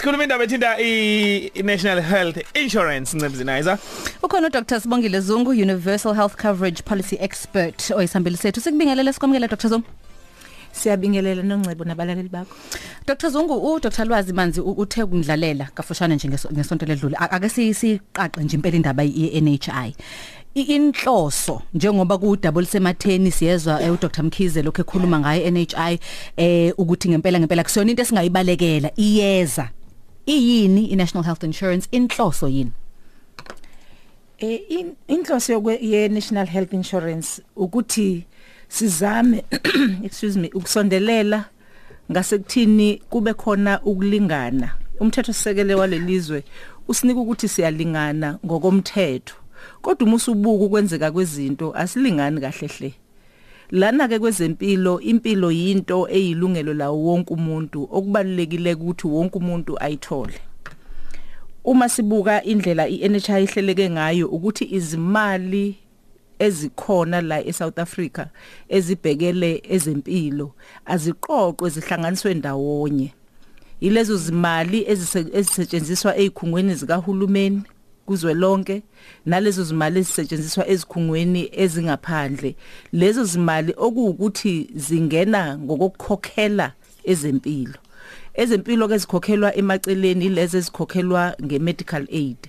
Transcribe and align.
Sikhuluma 0.00 0.22
indaba 0.22 0.44
ethinta 0.44 0.80
i-National 0.80 2.00
Health 2.00 2.38
Insurance 2.54 3.16
Ncebzinayiza. 3.16 3.78
Ukhona 4.22 4.50
Dr 4.50 4.80
Sibongile 4.80 5.20
Zungu 5.20 5.50
Universal 5.50 6.14
Health 6.14 6.36
Coverage 6.36 6.82
Policy 6.82 7.16
Expert 7.20 7.90
oyisambili 7.90 8.36
sethu. 8.36 8.60
Sikubingelele 8.60 9.12
sikwamukela 9.12 9.48
Dr 9.48 9.68
Zungu. 9.68 9.84
Siyabingelela 10.72 11.42
noNcebo 11.42 11.84
nabalaleli 11.84 12.28
bakho. 12.28 12.56
Dr 13.06 13.30
Zungu 13.30 13.74
u 13.74 13.80
Dr 13.80 14.04
Lwazi 14.04 14.32
manzi 14.32 14.60
uthe 14.60 15.06
kundlalela 15.06 15.68
kafushane 15.74 16.14
nje 16.14 16.28
ngesonto 16.28 16.86
ledlule. 16.86 17.16
Ake 17.16 17.48
siqaqe 17.48 18.40
nje 18.40 18.56
impela 18.56 18.76
indaba 18.76 19.02
ye-NHI. 19.02 19.94
inhloso 20.54 21.62
njengoba 21.74 22.18
ku 22.18 22.36
double 22.36 22.66
sematheni 22.66 23.30
siyezwa 23.30 23.82
eh, 23.82 23.92
uDr 23.92 24.22
Mkhize 24.22 24.62
lokho 24.62 24.82
ekhuluma 24.82 25.20
ngayo 25.20 25.50
NHI 25.50 25.98
eh 26.36 26.72
ukuthi 26.78 27.08
ngempela 27.08 27.38
ngempela 27.38 27.62
kusona 27.62 27.90
into 27.90 28.02
esingayibalekela 28.02 28.90
iyeza 28.96 29.68
iyini 30.36 30.86
i-National 30.86 31.24
Health 31.24 31.42
Insurance? 31.44 31.88
Inhloso 31.92 32.48
yini? 32.48 32.72
Eh 34.38 34.60
in- 34.68 34.96
inhloso 35.08 35.52
yokwe 35.52 35.78
ye 35.82 36.08
National 36.08 36.46
Health 36.46 36.72
Insurance 36.72 37.42
ukuthi 37.56 38.24
sizame 38.68 39.44
excuse 40.04 40.38
me 40.38 40.50
ukusondelela 40.54 41.44
ngasekuthini 42.12 43.02
kube 43.10 43.34
khona 43.34 43.80
ukulingana. 43.82 44.72
Umthetho 45.00 45.32
sisekele 45.32 45.74
walelizwe 45.74 46.44
usinika 46.88 47.20
ukuthi 47.20 47.48
siyalingana 47.48 48.38
ngokomthetho. 48.46 49.34
Kodwa 49.82 50.06
uma 50.06 50.16
usubuka 50.16 50.64
ukwenzeka 50.64 51.10
kwezinto 51.12 51.74
asilingani 51.76 52.40
kahle 52.40 52.66
hle. 52.68 52.94
Lana 53.70 54.08
ke 54.08 54.18
kwezempilo 54.18 55.00
impilo 55.00 55.52
yinto 55.52 56.08
eyilungelo 56.08 56.74
lawo 56.74 57.04
wonke 57.04 57.34
umuntu. 57.34 57.88
Okubalulekile 57.92 58.74
ukuthi 58.74 59.06
wonke 59.06 59.38
umuntu 59.38 59.82
ayithole. 59.82 60.34
Uma 61.64 61.88
sibuka 61.88 62.42
indlela 62.44 62.88
iNHI 62.88 63.42
ihleleke 63.42 63.90
ngayo 63.90 64.28
ukuthi 64.28 64.64
izimali 64.64 65.76
ezikhona 66.38 67.20
la 67.20 67.44
eSouth 67.46 67.78
Africa 67.78 68.26
ezibhekele 68.68 69.62
ezempilo 69.68 70.52
aziqoqwe 70.86 71.70
zihlanganiswe 71.70 72.34
ndawonye. 72.34 73.12
Yilezo 73.80 74.16
zimali 74.16 74.84
ezise- 74.84 75.36
ezisetshenziswa 75.38 76.16
ezikhungweni 76.16 76.74
zikahulumeni. 76.74 77.62
Kuzwelonke 78.10 78.82
nalezo 79.26 79.64
zimali 79.64 79.98
ezisetshenziswa 80.00 80.68
ezikhungweni 80.68 81.42
ezingaphandle. 81.62 82.56
Lezo 82.92 83.24
zimali 83.24 83.72
okuwukuthi 83.76 84.70
zingena 84.74 85.58
ngokukhokhela 85.58 86.72
ezempilo. 87.04 87.78
Ezempilo 88.34 88.88
ke 88.88 88.98
zikhokhelwa 88.98 89.56
emaceleni 89.56 90.28
lezi 90.28 90.56
ezikhokhelwa 90.56 91.34
ngemedical 91.44 92.06
aid. 92.12 92.42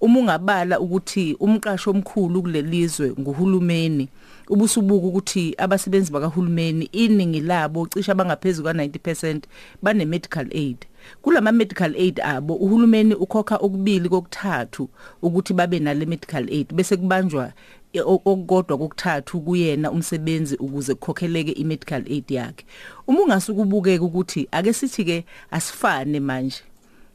Uma 0.00 0.20
ungabala 0.20 0.80
ukuthi 0.80 1.36
umqasho 1.40 1.90
omkhulu 1.90 2.42
kulelizwe 2.42 3.12
nguhulumeni 3.20 4.08
ubusubuka 4.48 5.06
ukuthi 5.06 5.54
abasebenzi 5.58 6.12
bakahulumeni 6.12 6.84
iningi 6.92 7.40
labo 7.40 7.86
cishe 7.86 8.12
abangaphezulu 8.12 8.68
ka90% 8.68 9.40
bane 9.82 10.04
medical 10.04 10.46
aid. 10.52 10.86
Kulama 11.22 11.52
medical 11.52 11.94
aid 11.96 12.20
abo 12.20 12.54
uhulumeni 12.54 13.14
ukhokha 13.14 13.56
okubili 13.56 14.08
kokuthathu 14.08 14.88
ukuthi 15.22 15.54
babe 15.54 15.78
nale 15.78 16.06
medical 16.06 16.46
aid. 16.50 16.72
Bese 16.74 16.96
kubanjwa 16.96 17.52
e- 17.92 18.00
o- 18.00 18.22
okukodwa 18.24 18.78
kokuthathu 18.78 19.40
kuyena 19.40 19.90
umsebenzi 19.90 20.56
ukuze 20.56 20.94
kukhokheleke 20.94 21.52
i-medical 21.52 22.02
aid 22.10 22.30
yakhe. 22.30 22.64
Uma 23.06 23.20
ungasukubukeka 23.22 24.04
ukuthi 24.04 24.48
ake 24.50 24.72
sithi 24.72 25.04
ke 25.04 25.24
asifane 25.50 26.20
manje 26.20 26.62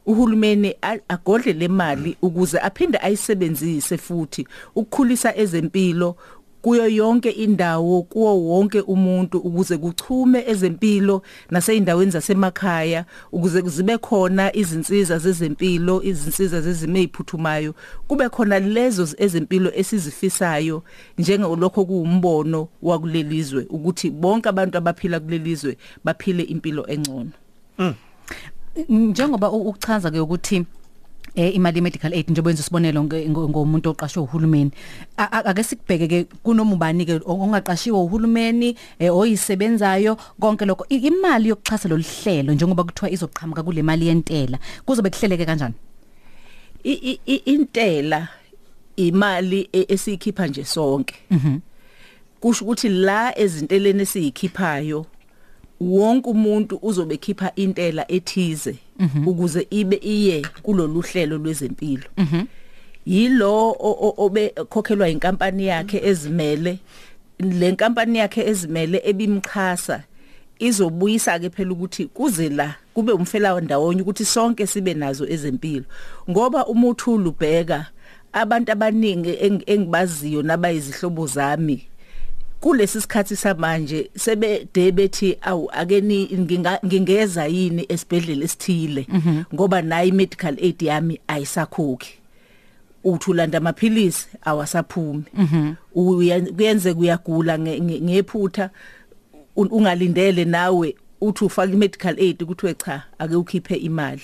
uhulumeni 0.06 0.74
a- 0.82 0.98
agodle 1.08 1.52
le 1.52 1.68
mali 1.68 2.16
ukuze 2.22 2.58
aphinde 2.58 2.98
ayisebenzise 2.98 3.96
futhi 3.98 4.46
ukukhulisa 4.76 5.36
ezempilo 5.36 6.16
kuyo 6.64 6.88
yonke 6.88 7.30
indawo 7.30 8.02
kuwo 8.02 8.40
wonke 8.40 8.80
umuntu 8.80 9.38
ukuze 9.38 9.76
kuchume 9.78 10.44
ezempilo 10.46 11.22
naseyindaweni 11.50 12.10
zasemakhaya 12.10 13.04
ukuze 13.32 13.60
zibe 13.60 13.98
khona 13.98 14.56
izinsiza 14.56 15.18
zezempilo 15.18 16.02
izinsiza 16.02 16.60
zezimo 16.60 16.96
eziphuthumayo. 16.96 17.74
Kube 18.08 18.28
khona 18.28 18.58
lezo 18.58 19.08
ezempilo 19.18 19.70
esizifisayo 19.74 20.82
njengelokho 21.18 21.84
kuumbono 21.84 22.68
wakulelizwe 22.82 23.66
ukuthi 23.70 24.10
bonke 24.10 24.48
abantu 24.48 24.78
abaphila 24.78 25.20
kulelizwe 25.20 25.76
baphile 26.04 26.42
impilo 26.42 26.86
engcono. 26.88 27.30
Njengoba 28.88 29.50
u- 29.50 29.68
ukuchaza 29.68 30.10
ke 30.10 30.20
ukuthi 30.20 30.64
eh 31.36 31.54
imali 31.54 31.80
medical 31.80 32.12
aid 32.12 32.30
njengoba 32.30 32.48
wenza 32.48 32.62
isibonelo 32.62 33.02
nge- 33.02 33.28
ngo- 33.28 33.48
ngomuntu 33.48 33.90
oqashwe 33.90 34.22
uhulumeni. 34.22 34.70
A- 35.16 35.30
a- 35.32 35.44
ake 35.44 35.62
sikubheke 35.62 36.06
ke 36.08 36.24
kunomubani 36.42 37.06
ke 37.06 37.20
ongaqashiwe 37.26 37.98
uhulumeni 37.98 38.76
eh, 38.98 39.10
oyisebenzayo 39.16 40.16
konke 40.40 40.64
lokho. 40.64 40.86
I- 40.88 41.06
imali 41.10 41.48
yokuxhasa 41.48 41.88
loluhlelo 41.88 42.52
njengoba 42.54 42.84
kuthiwa 42.84 43.10
izoqhamuka 43.10 43.62
kule 43.62 43.82
mali 43.82 44.06
yentela 44.06 44.58
kuzobe 44.86 45.10
kuhleleke 45.10 45.46
kanjani? 45.46 45.74
I- 46.84 47.00
i- 47.10 47.20
i- 47.26 47.42
intela 47.54 48.28
imali 48.96 49.68
e- 49.72 49.86
esiyikhipha 49.88 50.46
nje 50.46 50.64
sonke. 50.64 51.14
Mhm. 51.30 51.58
Kusho 52.40 52.64
ukuthi 52.64 52.88
la 52.88 53.38
ezinteleni 53.38 54.02
esiyikhiphayo 54.02 55.06
wonke 55.92 56.30
umuntu 56.30 56.78
uzobe 56.82 57.16
khipha 57.16 57.52
intela 57.56 58.04
ethize 58.12 58.74
ukuze 59.26 59.66
ibe 59.70 59.96
iye 59.96 60.42
kulolu 60.62 61.00
hlelo 61.00 61.38
lwezempilo. 61.38 62.04
Mhm. 62.16 62.44
Yilo 63.06 63.76
obe 64.18 64.48
khokhelwa 64.70 65.08
inkampani 65.08 65.66
yakhe 65.66 65.98
ezimele. 66.04 66.78
Le 67.38 67.72
nkampani 67.72 68.18
yakhe 68.18 68.40
ezimele 68.46 69.02
ebimxhasa 69.04 70.02
izobuyisa 70.58 71.38
ke 71.38 71.50
phela 71.50 71.72
ukuthi 71.72 72.06
kuze 72.06 72.48
la 72.48 72.74
kube 72.94 73.12
umfela 73.12 73.60
ndawonye 73.60 74.02
ukuthi 74.02 74.24
sonke 74.24 74.66
sibe 74.66 74.94
nazo 74.94 75.26
ezempilo. 75.28 75.84
Ngoba 76.30 76.66
umuthulu 76.66 77.30
ubheka 77.30 77.86
abantu 78.32 78.72
abaningi 78.72 79.30
eng- 79.32 79.62
engibaziyo 79.66 80.42
nabayizihlobo 80.42 81.26
zami 81.26 81.82
kulesi 82.64 83.00
sikhathi 83.00 83.36
samanje 83.36 84.10
sebede 84.16 84.92
bethi 84.92 85.36
awu 85.42 85.68
nginga- 86.40 86.80
ngingeza 86.86 87.46
yini 87.46 87.84
esibhedlela 87.88 88.44
esithile? 88.44 89.06
Ngoba 89.54 89.82
nayi 89.82 90.12
medical 90.12 90.56
aid 90.62 90.82
yami 90.82 91.20
ayisakhokhi. 91.28 92.12
Uthi 93.04 93.30
ulanda 93.30 93.58
amaphilisi 93.58 94.26
awasaphumi. 94.44 95.24
Uya 95.94 96.40
kuyenze 96.40 96.94
kuyagula 96.94 97.58
nge- 97.58 97.80
nge- 97.80 98.00
ngephutha 98.02 98.70
un- 99.56 99.68
ungalindele 99.70 100.44
nawe 100.44 100.94
uthi 101.26 101.44
ufaka 101.44 101.72
i-medical 101.72 102.14
aid 102.18 102.44
kuthiwe 102.44 102.74
cha 102.74 103.02
ake 103.18 103.34
ukhiphe 103.34 103.74
imali. 103.74 104.22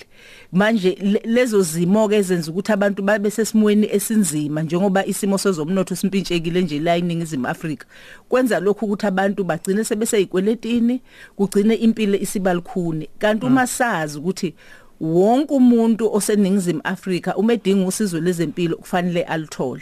Manje 0.51 0.97
le- 1.01 1.21
lezo 1.25 1.61
zimo 1.61 2.07
ke 2.09 2.21
zenza 2.21 2.51
ukuthi 2.51 2.71
abantu 2.71 3.01
babe 3.03 3.31
sesimweni 3.31 3.87
esinzima 3.91 4.61
njengoba 4.63 5.05
isimo 5.05 5.37
sezomnotho 5.37 5.95
simpintshekile 5.95 6.61
nje 6.61 6.79
la 6.79 6.95
eningizimu 6.97 7.47
Afrika. 7.47 7.85
Kwenza 8.29 8.59
lokhu 8.59 8.85
ukuthi 8.85 9.05
abantu 9.07 9.43
bagcine 9.43 9.83
sebeseyikweletini 9.83 11.01
kugcine 11.35 11.75
impilo 11.75 12.17
isibalikhuni 12.17 13.09
kanti 13.19 13.45
uma 13.45 13.67
sazi 13.67 14.17
ukuthi 14.19 14.53
wonke 15.01 15.53
umuntu 15.53 16.13
oseningizimu 16.13 16.81
Afrika 16.83 17.35
uma 17.35 17.53
edinga 17.53 17.85
usizo 17.87 18.19
lezempilo 18.19 18.77
kufanele 18.77 19.23
alithole 19.23 19.81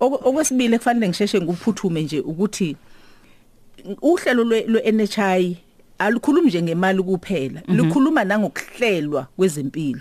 Oku- 0.00 0.28
okwesibili 0.28 0.78
kufanele 0.78 1.08
ngisheshe 1.08 1.40
nguphuthume 1.40 2.02
nje 2.02 2.20
ukuthi 2.20 2.76
uhlelo 4.02 4.44
lwe 4.44 4.62
lwe 4.66 4.92
NHI 4.92 5.56
alukhulumi 6.00 6.48
nje 6.48 6.62
ngemali 6.62 7.02
kuphela. 7.02 7.62
Lukhuluma 7.68 8.24
nangokuhlelwa 8.24 9.26
kwezempilo. 9.36 10.00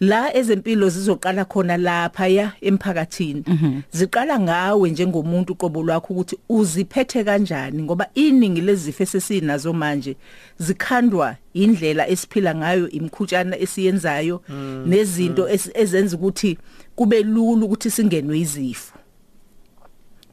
La 0.00 0.36
ezempilo 0.36 0.88
zizoqala 0.88 1.44
khona 1.44 1.76
lapha 1.76 2.28
ya 2.28 2.52
emphakathini 2.60 3.44
ziqala 3.92 4.40
ngawe 4.40 4.90
njengomuntu 4.90 5.54
qobo 5.54 5.82
lwakho 5.82 6.14
ukuthi 6.14 6.36
uziphethe 6.48 7.24
kanjani 7.24 7.82
ngoba 7.82 8.06
iningi 8.14 8.60
lezifo 8.60 9.02
esesinazo 9.02 9.72
manje 9.72 10.16
zikhandwa 10.58 11.36
indlela 11.54 12.08
esiphila 12.08 12.54
ngayo 12.54 12.88
imkhutshana 12.90 13.58
esiyenzayo 13.58 14.40
nezinto 14.86 15.48
es- 15.48 15.70
ezenza 15.74 16.16
ukuthi 16.16 16.58
kube 16.96 17.22
lula 17.22 17.64
ukuthi 17.66 17.90
singenwe 17.90 18.38
izifo. 18.40 18.94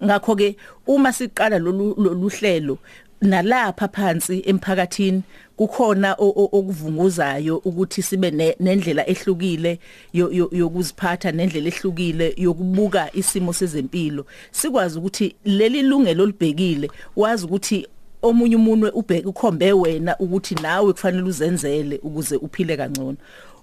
Ngakho 0.03 0.35
ke 0.35 0.55
uma 0.88 1.11
siqala 1.13 1.59
lolu 1.59 2.29
hlelo 2.29 2.77
nalapha 3.21 3.87
phansi 3.87 4.43
emphakathini 4.45 5.23
kukhona 5.57 6.15
okuvunguzayo 6.19 7.57
ukuthi 7.57 8.01
sibe 8.01 8.31
ne- 8.31 8.55
nendlela 8.59 9.09
ehlukile 9.09 9.79
yo- 10.13 10.31
yo- 10.31 10.49
yokuziphatha 10.51 11.31
nendlela 11.31 11.67
ehlukile 11.67 12.33
yokubuka 12.37 13.09
isimo 13.13 13.53
sezempilo. 13.53 14.25
Sikwazi 14.51 14.99
ukuthi 14.99 15.35
leli 15.45 15.81
lungelo 15.81 16.25
libhekile 16.25 16.91
wazi 17.15 17.45
ukuthi 17.45 17.87
omunye 18.21 18.55
umunwe 18.55 18.89
ubheke 18.89 19.27
ukhombe 19.27 19.73
wena 19.73 20.17
ukuthi 20.19 20.55
nawe 20.55 20.93
kufanele 20.93 21.23
uzenzele 21.23 21.99
ukuze 22.03 22.35
uphile 22.35 22.77
kangcono. 22.77 23.17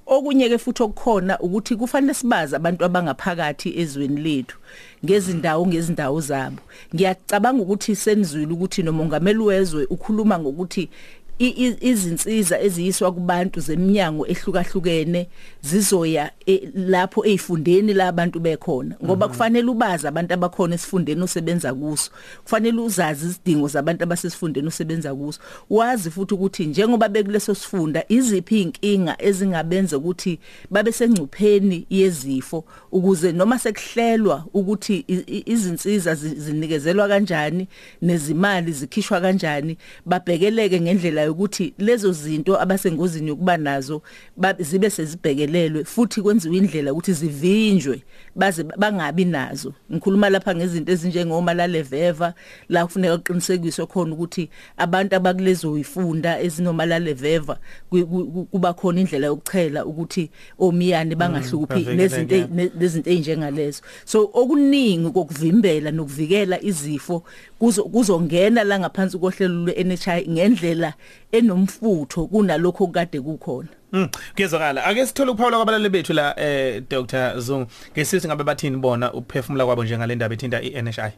Okunye 0.06 0.48
ke 0.48 0.58
futhi 0.58 0.82
okukhona 0.82 1.38
ukuthi 1.38 1.76
kufanele 1.76 2.14
sibaza 2.14 2.56
abantu 2.56 2.84
abangaphakathi 2.84 3.78
ezweni 3.80 4.20
lethu 4.20 4.56
ngezindawo 5.04 5.66
ngezindawo 5.66 6.20
zabo. 6.20 6.62
Ngiyacabanga 6.94 7.62
ukuthi 7.62 7.96
senizwile 7.96 8.52
ukuthi 8.52 8.82
nomongameli 8.82 9.38
wezwe 9.38 9.86
ukhuluma 9.90 10.38
ngokuthi 10.38 10.82
i- 10.82 10.88
i- 10.88 11.23
izinsiza 11.38 12.60
eziyiswa 12.60 13.12
kubantu 13.12 13.60
zeminyango 13.60 14.26
ehlukahlukene 14.26 15.28
zizoya 15.62 16.30
e- 16.46 16.68
lapho 16.74 17.24
ezifundeni 17.26 17.94
labantu 17.94 18.40
bekhona. 18.40 18.96
Ngoba 19.04 19.28
kufanele 19.28 19.68
ubazi 19.70 20.06
abantu 20.06 20.34
abakhona 20.34 20.74
esifundeni 20.74 21.22
osebenza 21.22 21.74
kuso. 21.74 22.10
Kufanele 22.42 22.80
uzazi 22.80 23.26
izidingo 23.26 23.68
zabantu 23.68 24.02
abasesifundeni 24.04 24.68
osebenza 24.68 25.14
kuso. 25.14 25.40
Wazi 25.70 26.10
futhi 26.10 26.34
ukuthi 26.34 26.66
njengoba 26.66 27.08
bekuleso 27.08 27.54
sifunda 27.54 28.04
iziphi 28.08 28.62
inkinga 28.62 29.16
ezingabenza 29.22 29.98
ukuthi 29.98 30.38
babe 30.70 30.92
sengcupheni 30.92 31.86
yezifo? 31.90 32.64
Ukuze 32.92 33.32
noma 33.32 33.58
sekuhlelwa 33.58 34.44
ukuthi 34.54 35.04
izinsiza 35.46 36.14
zi- 36.14 36.34
zinikezelwa 36.34 37.08
kanjani 37.08 37.68
nezimali 38.02 38.72
zikhishwa 38.72 39.20
kanjani 39.20 39.76
babhekeleke 40.06 40.80
ngendlela 40.80 41.23
yokuthi 41.24 41.74
lezo 41.78 42.12
zinto 42.12 42.60
abasengozini 42.60 43.28
yokuba 43.28 43.56
nazo 43.56 44.02
ba- 44.36 44.56
zibe 44.58 44.90
sezibhekelelwe 44.90 45.84
futhi 45.84 46.22
kwenziwe 46.22 46.56
indlela 46.56 46.92
ukuthi 46.92 47.12
zivinjwe 47.12 48.02
baze 48.36 48.62
bangabi 48.62 49.24
nazo 49.24 49.72
ngikhuluma 49.92 50.30
lapha 50.30 50.54
ngezinto 50.54 50.92
ezinjengomalale 50.92 51.82
veva 51.82 52.34
la 52.68 52.86
kufuneka 52.86 53.18
kuqinisekiswe 53.18 53.86
khona 53.86 54.12
ukuthi 54.14 54.48
abantu 54.76 55.16
abakulezo 55.16 55.78
ifunda 55.78 56.40
ezinomalale 56.40 57.12
veva 57.14 57.58
ku- 57.90 58.06
ku- 58.06 58.44
kuba 58.50 58.72
khona 58.74 59.00
indlela 59.00 59.26
yokuchela 59.26 59.84
ukuthi 59.86 60.30
omiyane 60.58 61.14
bangahluphi 61.14 61.66
bavikeleke, 61.66 61.96
nezinto 62.02 62.34
yeah. 62.34 62.50
ne- 62.50 62.70
nezinto 62.78 63.10
ezinjengalezo 63.10 63.82
so 64.04 64.30
okuningi 64.34 65.10
kokuvimbela 65.10 65.90
nokuvikela 65.90 66.62
izifo 66.62 67.22
kuzo 67.58 67.84
kuzongena 67.84 68.64
la 68.64 68.78
ngaphansi 68.78 69.18
kohlelo 69.18 69.54
lwe-NHI 69.64 70.28
ngendlela 70.28 70.94
enomfutho 71.32 72.26
kunalokho 72.26 72.86
kade 72.86 73.20
kukhona 73.20 73.68
Mm, 73.92 74.08
kuyezwakala. 74.34 74.84
Ake 74.84 75.06
sithole 75.06 75.30
ukuphawula 75.30 75.56
kwabalali 75.56 75.88
bethu 75.88 76.12
la 76.12 76.34
eh 76.40 76.82
Dr 76.90 77.40
Zungu. 77.40 77.66
Ngesisi 77.92 78.26
ngabe 78.28 78.44
bathini 78.44 78.76
bona 78.76 79.12
ukuphefumula 79.12 79.66
kwabo 79.66 79.84
njengale 79.84 80.14
ndaba 80.14 80.34
ethinta 80.34 80.62
iNHI. 80.62 81.12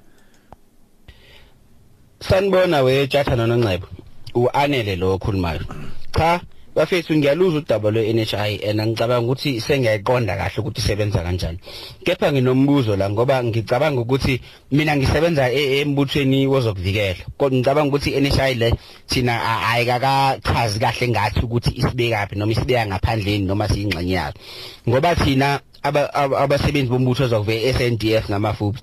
sanibona 2.21 2.83
wejatha 2.83 3.37
nonongcebo 3.37 3.87
uanele 4.35 4.97
lo 4.97 5.15
okhulumayo 5.15 5.61
cha 6.17 6.41
bafethu 6.77 7.17
ngiyaluza 7.17 7.59
udaba 7.59 7.91
lwe-NHI 7.91 8.61
and 8.69 8.81
ngicabanga 8.81 9.25
ukuthi 9.25 9.61
sengiyayiqonda 9.61 10.37
kahle 10.37 10.59
ukuthi 10.61 10.81
isebenza 10.81 11.23
kanjani. 11.25 11.59
Kepha 12.05 12.33
nginombuzo 12.33 12.97
la 12.97 13.11
ngoba 13.11 13.45
ngicabanga 13.45 14.01
ukuthi 14.01 14.41
mina 14.73 14.97
ngisebenza 14.97 15.51
e- 15.51 15.81
embuthweni 15.81 16.47
wozokuvikela 16.47 17.25
kodwa 17.39 17.59
ngicabanga 17.59 17.89
ukuthi 17.89 18.11
i-NHI 18.11 18.55
le 18.55 18.75
thina 19.09 19.35
ayikakachazi 19.73 20.79
kahle 20.79 21.09
ngathi 21.09 21.41
ukuthi 21.41 21.71
isibekaphi 21.81 22.37
noma 22.37 22.53
isibeka 22.53 22.87
ngaphandleni 22.87 23.47
noma 23.47 23.69
siyingxenye 23.69 24.15
yayo. 24.15 24.35
Ngoba 24.89 25.15
thina 25.17 25.61
aba- 25.83 26.13
aba- 26.15 26.39
abasebenzi 26.45 26.91
bombutho 26.91 27.23
wozokuvikela 27.23 27.73
SNDF 27.73 28.29
ngamafupi 28.31 28.81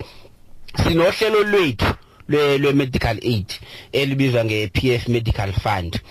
sinohlelo 0.81 1.43
lwethu 1.43 1.93
lwe 2.27 2.57
lwe 2.57 2.73
medical 2.73 3.17
aid 3.21 3.53
elibizwa 3.91 4.45
nge 4.45 4.67
PF 4.67 5.07
Medical 5.07 5.53
Fund. 5.53 6.01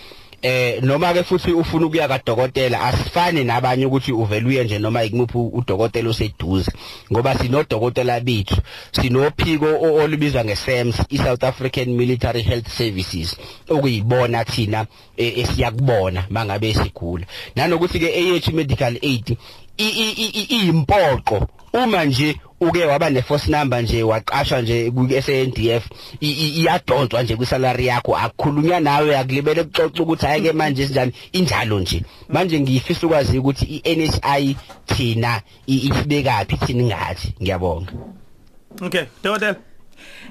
Eh 0.42 0.82
noma 0.82 1.12
ke 1.14 1.22
futhi 1.22 1.52
ufuna 1.52 1.86
ukuya 1.86 2.08
kadokotela 2.08 2.80
asifani 2.80 3.44
nabanye 3.44 3.86
ukuthi 3.86 4.12
uvela 4.12 4.48
uye 4.48 4.64
nje 4.64 4.78
noma 4.78 5.04
ikuphi 5.04 5.38
udokotela 5.38 6.10
oseduze 6.10 6.72
ngoba 7.12 7.38
sinodokotela 7.38 8.20
bethu 8.20 8.56
sinophiko 8.92 9.66
olubizwa 9.80 10.44
ngeSAMS 10.44 11.02
iSouth 11.10 11.44
African 11.44 11.88
Military 11.94 12.42
Health 12.42 12.68
Services 12.68 13.36
okuyibona 13.68 14.44
thina 14.44 14.86
eh, 15.16 15.38
esiyakubona 15.38 16.24
mangabe 16.30 16.74
sigula 16.74 17.26
nanokuthi 17.56 17.98
ke 17.98 18.06
AH 18.06 18.52
Medical 18.52 18.98
Aid 19.02 19.36
iyimpoqo 19.76 21.48
uma 21.72 22.04
nje 22.04 22.36
uke 22.62 22.85
waba 22.87 23.11
neforce 23.11 23.50
number 23.50 23.82
nje 23.82 24.03
waqashwa 24.03 24.62
nje 24.62 24.91
ku-SANDF 24.91 25.85
i- 26.20 26.26
i- 26.31 26.55
iyadonswa 26.62 27.23
nje 27.23 27.37
kwisalary 27.37 27.87
yakho 27.87 28.17
akukhulunywa 28.17 28.81
nawe 28.81 29.19
akulibele 29.19 29.64
kuxoxa 29.64 30.03
ukuthi 30.03 30.26
hayi 30.26 30.43
ke 30.43 30.53
manje 30.53 30.87
sinjani? 30.87 31.12
Injalo 31.32 31.81
nje. 31.81 32.03
Manje 32.29 32.61
ngiyifisa 32.61 33.06
ukwazi 33.06 33.38
ukuthi 33.38 33.64
i-NHI 33.64 34.56
thina 34.87 35.43
i- 35.67 35.87
isibekaphi 35.88 36.56
thina 36.56 36.82
ingathi? 36.82 37.35
Ngiyabonga. 37.43 37.93
Okay, 38.81 39.05
Dr. 39.23 39.56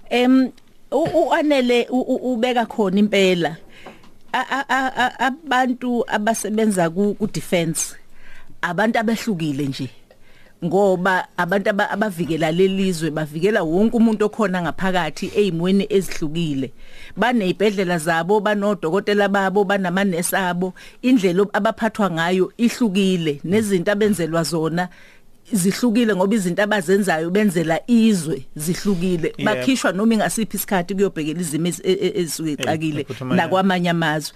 em 0.10 0.52
u- 0.92 1.28
uanele 1.28 1.88
u- 1.90 2.02
u- 2.16 2.34
ubeka 2.34 2.66
khona 2.66 3.00
impela. 3.00 3.56
A- 4.34 4.46
a- 4.50 4.66
a- 4.70 4.94
a- 4.98 5.20
abantu 5.20 6.04
abasebenza 6.08 6.90
ku 6.90 7.16
ku 7.20 7.28
defense 7.28 7.96
abantu 8.62 9.00
abehlukile 9.00 9.66
nje. 9.68 9.90
Ngoba 10.66 11.28
abantu 11.38 11.70
aba- 11.70 11.90
abavikela 11.90 12.52
lelizwe 12.52 13.10
bavikela 13.12 13.64
wonke 13.64 13.98
umuntu 13.98 14.26
okhona 14.26 14.62
ngaphakathi 14.62 15.32
ezimweni 15.36 15.88
ezihlukile. 15.90 16.72
Banezibhedlela 17.18 17.98
zabo 17.98 18.40
banodokotela 18.40 19.28
babo 19.30 19.64
banamanesi 19.64 20.36
abo. 20.36 20.74
Indlela 21.02 21.46
abaphathwa 21.54 22.12
ngayo 22.12 22.54
ihlukile 22.58 23.42
nezinto 23.44 23.92
abenzelwa 23.92 24.44
zona. 24.44 24.90
Zihlukile 25.54 26.16
ngoba 26.16 26.36
izinto 26.36 26.64
abazenzayo 26.64 27.30
benzela 27.30 27.80
izwe 27.88 28.46
zihlukile 28.56 29.34
Yeah. 29.38 29.46
bakhishwa 29.56 29.92
noma 29.92 30.14
ingasiphi 30.14 30.58
isikhathi 30.58 30.96
kuyobhekela 30.96 31.40
izimo 31.42 31.68
e- 31.68 31.74
e- 31.84 32.22
ephuthumayo. 33.02 33.36
nakwamanye 33.38 33.90
amazwe 33.90 34.36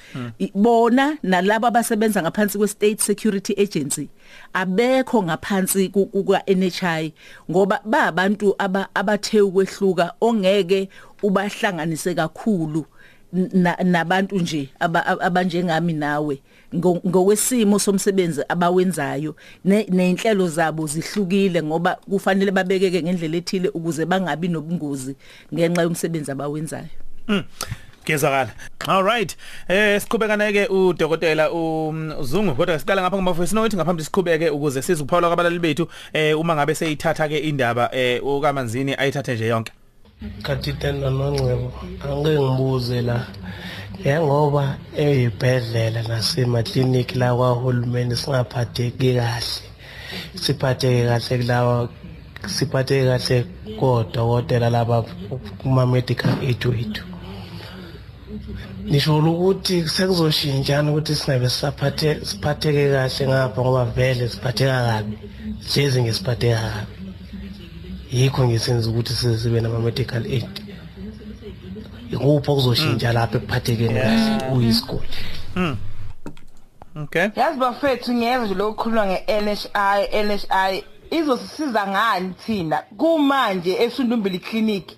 bona 0.55 1.17
nalabo 1.23 1.67
abasebenza 1.67 2.21
ngaphansi 2.21 2.57
kwe 2.57 2.67
state 2.67 3.01
security 3.01 3.53
agency 3.57 4.07
abekho 4.53 5.23
ngaphansi 5.23 5.89
ku- 5.89 6.05
kuka 6.05 6.43
NHI 6.47 7.13
ngoba 7.51 7.79
babantu 7.85 8.55
aba- 8.57 8.89
abathe 8.93 9.41
ukwehluka 9.41 10.13
ongeke 10.21 10.89
ubahlanganise 11.23 12.15
kakhulu 12.15 12.85
nabantu 13.83 14.35
nje 14.39 14.69
aba- 14.79 15.05
aba- 15.05 15.25
abanjengami 15.25 15.93
nawe 15.93 16.39
ngo- 16.75 17.01
ngokwesimo 17.07 17.79
somsebenzi 17.79 18.41
abawenzayo 18.49 19.35
ne- 19.65 19.87
nenhlelo 19.89 20.47
zabo 20.47 20.87
zihlukile 20.87 21.63
ngoba 21.63 21.95
kufanele 21.95 22.51
babekeke 22.51 23.03
ngendlela 23.03 23.37
ethile 23.37 23.69
ukuze 23.69 24.05
bangabi 24.05 24.47
nobungozi 24.47 25.15
ngenxa 25.53 25.81
yomsebenzi 25.81 26.31
abawenzayo 26.31 26.89
Mm. 27.27 27.43
Kuyezwakala. 28.05 28.51
All 28.87 29.03
right. 29.03 29.35
Eh 29.67 30.01
siqhubekana 30.01 30.51
ke 30.53 30.67
udokotela 30.69 31.49
uZungu 31.51 32.55
kodwa 32.55 32.79
siqala 32.79 33.01
ngapha 33.01 33.17
ngomavoice 33.17 33.55
note 33.55 33.75
ngaphambi 33.77 34.03
siqhubeke 34.03 34.49
ukuze 34.49 34.81
sizuphawula 34.81 35.27
kwabalali 35.27 35.59
bethu 35.59 35.87
eh 36.13 36.39
uma 36.39 36.55
ngabe 36.55 36.75
seyithatha 36.75 37.27
ke 37.27 37.37
indaba 37.39 37.89
eh 37.95 38.21
ukamanzini 38.25 38.93
ayithathe 38.93 39.33
nje 39.35 39.47
yonke. 39.47 39.71
Kathitenda 40.45 41.09
nongcebo 41.09 41.69
angeke 42.03 42.41
ngibuze 42.41 43.01
la. 43.01 43.17
Njengoba 43.99 44.63
eyibhedlela 44.97 46.01
nasemakliniki 46.09 47.15
la 47.17 47.35
kwahulumeni 47.35 48.15
singaphatheki 48.15 49.09
kahle. 49.17 49.65
Siphatheke 50.43 51.01
kahle 51.09 51.37
kulawa 51.39 51.89
siphatheke 52.55 53.05
kahle 53.09 53.37
kodokotela 53.79 54.69
laba 54.69 54.97
kuma-medical 55.59 56.33
aid 56.41 56.65
wethu. 56.65 57.03
Nisho 58.89 59.17
ukuthi 59.17 59.75
sekuzoshintshana 59.93 60.91
ukuthi 60.91 61.15
singabe 61.15 61.49
siphatheke 61.49 62.83
kahle 62.93 63.23
ngapha 63.27 63.61
ngoba 63.61 63.85
vele 63.95 64.29
siphatheka 64.29 64.77
kabi 64.87 65.17
jezi 65.71 66.01
ngesiphatheka 66.01 66.59
kabi. 66.61 66.94
Yikho 68.15 68.47
ngisenza 68.47 68.89
ukuthi 68.89 69.13
size 69.13 69.37
sibe 69.37 69.61
nama-medical 69.61 70.25
aid. 70.25 70.61
Ikuphi 72.11 72.51
okuzoshintsha 72.51 73.13
lapho 73.13 73.37
ekuphathekeni 73.37 73.99
kahle? 73.99 74.55
Uyisiguli. 74.55 75.07
Okay. 77.03 77.29
yazi 77.35 77.59
bafethu 77.59 78.13
ngiyeza 78.13 78.45
nje 78.45 78.53
lokukhuluma 78.53 79.05
nge-NHI 79.05 80.23
NHI 80.23 80.83
izosisiza 81.11 81.87
ngani 81.87 82.33
thina? 82.45 82.83
Kumanje 82.97 83.73
esundumbili 83.83 84.39
clinic 84.39 84.91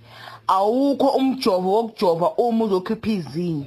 awukho 0.47 1.07
umjovo 1.07 1.73
wokujova 1.73 2.29
uma 2.37 2.65
uzokhipha 2.65 3.09
izinyo. 3.09 3.65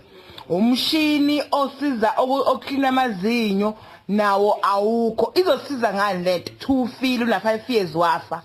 Umshini 0.49 1.43
osiza 1.51 2.13
oklina 2.47 2.89
amazinyo 2.89 3.75
nawo 4.09 4.59
awukho. 4.63 5.33
Izosiza 5.35 5.95
ngani 5.95 6.25
lento? 6.25 6.53
Two 6.59 6.87
feel 6.87 7.23
una 7.23 7.39
5 7.39 7.61
years 7.69 7.95
wafa. 7.95 8.43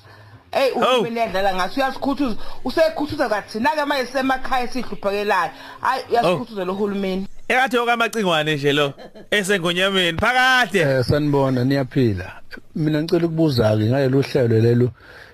Hey 0.55 0.71
Oh. 0.71 0.79
uhulumeni 0.79 1.19
yadlala 1.19 1.55
ngathi 1.55 1.79
uyasikhuthuza 1.79 2.35
usekhuthuza 2.63 3.29
kathina 3.29 3.69
ke 3.75 3.85
manje 3.85 4.05
semakhaya 4.11 4.67
sihluphekelayo 4.67 5.51
hayi 5.81 6.03
uyasikhuthuza 6.09 6.65
lo 6.65 6.73
hulumeni 6.73 7.27
Ekathi 7.47 7.77
okamacingwane 7.77 8.55
nje 8.55 8.73
lo 8.73 8.93
esengonyameni 9.31 10.17
phakade. 10.17 10.79
Eh 10.79 11.03
sanibona 11.03 11.63
niyaphila. 11.63 12.31
Mina 12.75 13.01
ngicela 13.03 13.25
ukubuza 13.25 13.77
ke 13.77 13.85
ngale 13.85 14.07
lohlelo 14.07 14.59
lelo 14.59 14.91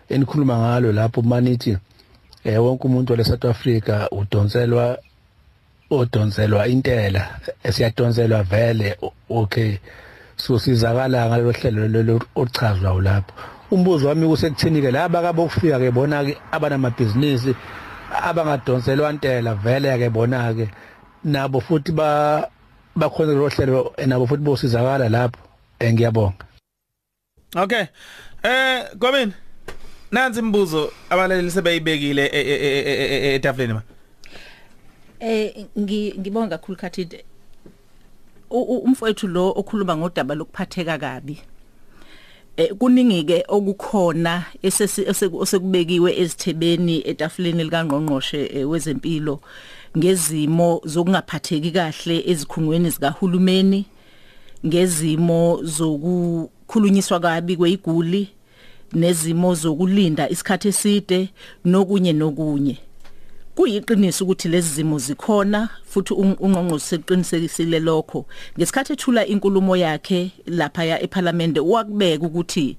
enikhuluma 0.10 0.58
ngalo 0.58 0.92
lapho 0.92 1.22
manithi 1.22 1.78
eh 2.44 2.64
wonke 2.64 2.88
umuntu 2.88 3.14
wale 3.14 3.24
South 3.24 3.46
Africa 3.46 4.08
udonselwa 4.12 4.98
odonselwa 5.92 6.68
intela 6.68 7.40
esiyadonselwa 7.64 8.44
vele 8.44 8.98
okay 9.30 9.78
so 10.36 10.60
sizakala 10.60 11.28
ngalelo 11.28 11.52
hlelo 11.52 11.88
lelo 11.88 12.22
ochazwa 12.36 13.02
lapho 13.02 13.34
umbuzo 13.72 14.08
wami 14.08 14.28
kusekuthini 14.28 14.82
ke 14.82 14.92
laba 14.92 15.22
kabokufika 15.22 15.80
ke 15.80 15.92
bona 15.92 16.24
ke 16.26 16.38
abanamabhizinisi 16.52 17.56
abangadonselwa 18.24 19.12
intela 19.12 19.56
vele 19.56 19.98
ke 19.98 20.10
bona 20.10 20.54
ke 20.54 20.70
nabo 21.24 21.60
futhi 21.62 21.92
ba 21.92 22.50
bakhona 22.96 23.34
lo 23.34 23.50
hlelo 23.50 23.94
nabo 24.08 24.28
futhi 24.28 24.44
bosizakala 24.44 25.10
lapho 25.10 25.40
eh 25.80 25.94
ngiyabonga 25.94 26.46
Okay. 27.56 27.88
Eh 28.44 28.96
Gobin. 28.96 29.34
Nansi 30.12 30.40
imibuzo 30.40 30.92
abalaleli 31.10 31.52
sebeyibekile 31.52 32.26
e- 32.26 32.42
e- 32.42 32.60
e- 32.68 32.84
e- 32.92 33.28
e- 33.28 33.36
etafuleni 33.36 33.74
ma. 33.74 33.82
Eh 35.20 35.66
ngi- 35.78 36.16
ngibonga 36.20 36.58
kakhulu 36.58 36.78
u- 38.50 38.84
umfowethu 38.86 39.28
lo 39.28 39.50
okhuluma 39.56 39.98
ngodaba 39.98 40.36
lokuphatheka 40.36 40.98
kabi. 40.98 41.42
Eh 42.58 42.74
kuningi 42.80 43.24
ke 43.24 43.44
okukhona 43.48 44.46
osekubekiwe 45.42 46.20
ezithebeni 46.22 47.02
etafuleni 47.08 47.64
likangqongqoshe 47.64 48.42
eh, 48.56 48.70
wezempilo 48.70 49.40
ngezimo 49.98 50.82
zokungaphatheki 50.86 51.72
kahle 51.72 52.24
ezikhungweni 52.32 52.90
zikahulumeni 52.90 53.86
ngezimo 54.66 55.60
zokukhulunyiswa 55.64 57.20
kabi 57.20 57.58
kweyiguli 57.58 58.28
nezimo 58.94 59.56
zokulinda 59.56 60.30
isikhathi 60.30 60.68
eside 60.68 61.30
nokunye 61.66 62.14
nokunye. 62.14 62.78
Kuyiqiniso 63.62 64.24
ukuthi 64.26 64.48
lezi 64.50 64.70
zimo 64.70 65.00
zikhona 65.00 65.70
futhi 65.86 66.14
un- 66.14 66.38
ungqongqozi 66.40 66.86
seqinisekisile 66.86 67.80
lokho. 67.80 68.26
Ngesikhathi 68.58 68.94
ethula 68.94 69.26
inkulumo 69.26 69.76
yakhe 69.78 70.32
lapha 70.46 70.84
ya 70.84 71.02
eParliament 71.02 71.58
wakubeka 71.58 72.26
ukuthi 72.26 72.78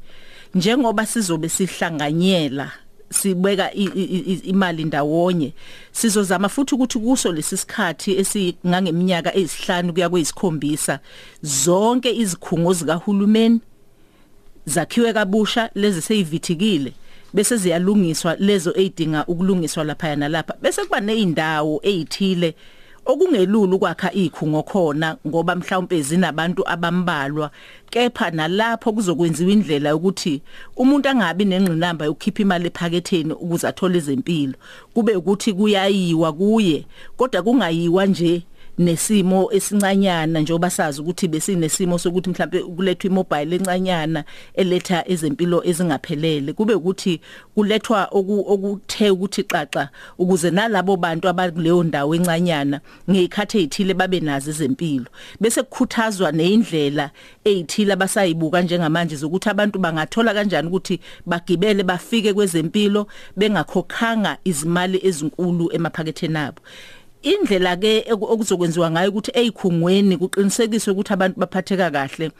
njengoba 0.55 1.07
sizobe 1.07 1.49
sihlanganyela 1.49 2.73
sibeka 3.11 3.73
imali 3.73 4.85
ndawonye 4.85 5.53
sizozama 5.93 6.49
futhi 6.49 6.75
ukuthi 6.75 6.99
kuso 6.99 7.33
lesisikhathi 7.33 8.19
esingangeminyaka 8.19 9.37
ezisihlanu 9.37 9.93
kuya 9.93 10.11
kweyisikhombisa 10.11 10.99
zonke 11.43 12.17
izikhungo 12.17 12.73
zikahulumeni 12.73 13.61
zakhiwe 14.67 15.13
kabusha 15.13 15.71
lezi 15.75 16.03
seyivithikile 16.03 16.93
bese 17.35 17.57
ziyalungiswa 17.57 18.37
lezo 18.37 18.71
ezidinga 18.77 19.27
ukulungiswa 19.27 19.85
lapha 19.85 20.17
nalapha. 20.17 20.55
Bese 20.63 20.85
kuba 20.85 21.01
nezindawo 21.01 21.81
ezithile 21.83 22.55
okungelulu 23.07 23.77
ukwakha 23.77 24.13
ikhungo 24.13 24.63
khona 24.63 25.17
ngoba 25.27 25.57
mhlawumbe 25.57 26.03
zinabantu 26.03 26.69
abambalwa. 26.69 27.51
Kepha 27.91 28.31
nalapho 28.31 28.93
kuzokwenziwa 28.93 29.53
indlela 29.53 29.97
ukuthi 29.97 30.43
umuntu 30.77 31.09
angabi 31.09 31.45
nengqinamba 31.45 32.05
yokukhipha 32.05 32.43
imali 32.43 32.67
ephaketheni 32.67 33.33
ukuze 33.33 33.69
athole 33.69 33.99
izempilo 33.99 34.55
kube 34.95 35.17
ukuthi 35.17 35.53
kuyayiwa 35.53 36.33
kuye 36.33 36.87
kodwa 37.17 37.43
kungayiwa 37.43 38.07
nje 38.07 38.43
nesimo 38.79 39.53
esincanyana 39.53 40.41
njengoba 40.41 40.71
sazi 40.71 41.01
ukuthi 41.01 41.29
besinesimo 41.29 41.99
sokuthi 41.99 42.31
mhlambe 42.31 42.61
kulethwa 42.63 43.11
imobile 43.11 43.57
encanyana 43.57 44.25
eletha 44.55 45.09
ezempilo 45.09 45.65
ezingaphelele. 45.65 46.53
Kube 46.53 46.75
ukuthi 46.75 47.21
kulethwa 47.55 48.09
oku- 48.11 48.45
okuthe 48.53 49.11
ukuthi 49.11 49.43
xaxa 49.43 49.89
ukuze 50.19 50.51
nalabo 50.51 50.97
bantu 50.97 51.29
abakuleyo 51.29 51.83
ndawo 51.83 52.15
encanyana 52.15 52.81
ngezikhathi 53.11 53.59
ezithile 53.59 53.95
babe 53.95 54.21
nazo 54.21 54.51
ezempilo. 54.51 55.07
Bese 55.41 55.63
kukhuthazwa 55.63 56.33
neindlela 56.33 57.11
ezithile 57.45 57.93
abasayibuka 57.93 58.63
njengamanje 58.63 59.17
zokuthi 59.17 59.49
abantu 59.49 59.79
bangathola 59.79 60.35
kanjani 60.35 60.69
ukuthi 60.69 61.01
bagibele 61.27 61.83
bafike 61.83 62.33
kwezempilo 62.33 63.07
bengakhokhanga 63.37 64.39
izimali 64.45 65.01
ezinkulu 65.03 65.73
emaphaketheni 65.73 66.39
abo. 66.39 66.61
Indlela 67.23 67.77
ke 67.77 68.05
okuzokwenziwa 68.11 68.91
ngayo 68.91 69.11
ukuthi 69.11 69.31
ezikhungweni 69.35 70.17
kuqinisekiswe 70.17 70.93
ukuthi 70.93 71.13
abantu 71.13 71.41
baphatheka 71.41 71.91
kahle. 71.91 72.31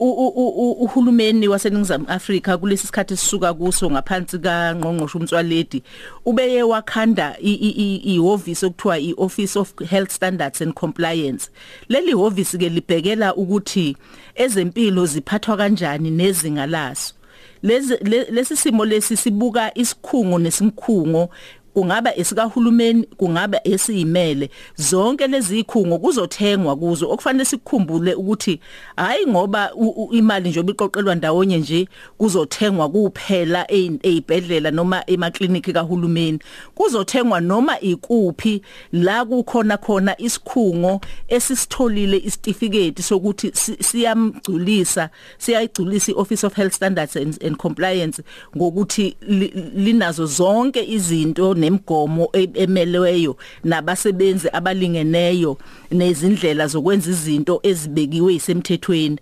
Uhulumeni 0.00 1.48
waseningizimu 1.48 2.06
Afrika 2.08 2.58
kulesi 2.58 2.86
sikhathi 2.86 3.16
sisuka 3.16 3.54
kuso 3.54 3.90
ngaphansi 3.90 4.38
kaNgqongqoshe 4.38 5.18
umtswaledi 5.18 5.82
ubeye 6.24 6.62
wakhanda 6.62 7.36
ihhovisi 7.40 8.66
okuthiwa 8.66 8.98
iOffice 8.98 9.56
of 9.58 9.72
Health 9.90 10.12
Standards 10.12 10.60
and 10.60 10.74
Compliance. 10.74 11.50
Leli 11.88 12.12
hhovisi 12.12 12.58
ke 12.58 12.68
libhekela 12.68 13.34
ukuthi 13.34 13.96
ezempilo 14.34 15.06
ziphathwa 15.06 15.56
kanjani 15.56 16.10
nezinga 16.10 16.66
laso. 16.66 17.14
Lesi 17.62 18.56
simo 18.56 18.84
lesi 18.84 19.16
sibuka 19.16 19.74
isikhungo 19.74 20.38
nesimkhungo 20.38 21.30
kungaba 21.78 22.16
esikahulumeni 22.16 23.02
kungaba 23.16 23.60
esiyimele. 23.64 24.50
Zonke 24.76 25.26
lezi 25.26 25.58
ikhungo 25.58 25.98
kuzothengwa 25.98 26.76
kuzo. 26.76 27.10
Okufanele 27.10 27.44
sikukhumbule 27.44 28.14
ukuthi 28.14 28.60
hayi 28.96 29.26
ngoba 29.26 29.70
imali 30.12 30.48
nje 30.48 30.60
obiqoqelwa 30.60 31.14
ndawonye 31.14 31.58
nje 31.58 31.88
kuzothengwa 32.18 32.88
kuphela 32.88 33.66
ezibhedlela 33.72 34.70
noma 34.70 35.02
emakliniki 35.06 35.72
kahulumeni. 35.72 36.38
Kuzothengwa 36.74 37.40
noma 37.40 37.80
ikuphi 37.80 38.62
la 38.92 39.24
kukhona 39.24 39.76
khona 39.76 40.20
isikhungo 40.20 41.00
esisitholile 41.28 42.16
isitifiketi 42.24 43.02
sokuthi 43.02 43.50
si- 43.54 43.76
siyamgculisa 43.80 45.10
siyayigculisa 45.38 46.12
iOffice 46.12 46.46
of 46.46 46.54
Health 46.56 46.72
Standards 46.74 47.16
and, 47.16 47.56
Compliance 47.56 48.22
ngokuthi 48.56 49.16
li- 49.20 49.52
linazo 49.76 50.26
zonke 50.26 50.84
izinto 50.88 51.54
nemigomo 51.70 52.28
e- 52.32 52.50
emelweyo 52.54 53.36
nabasebenzi 53.64 54.48
abalingeneyo 54.52 55.58
nezindlela 55.90 56.66
zokwenza 56.66 57.10
izinto 57.10 57.60
ezibekiwe 57.62 58.34
isemthethweni. 58.34 59.18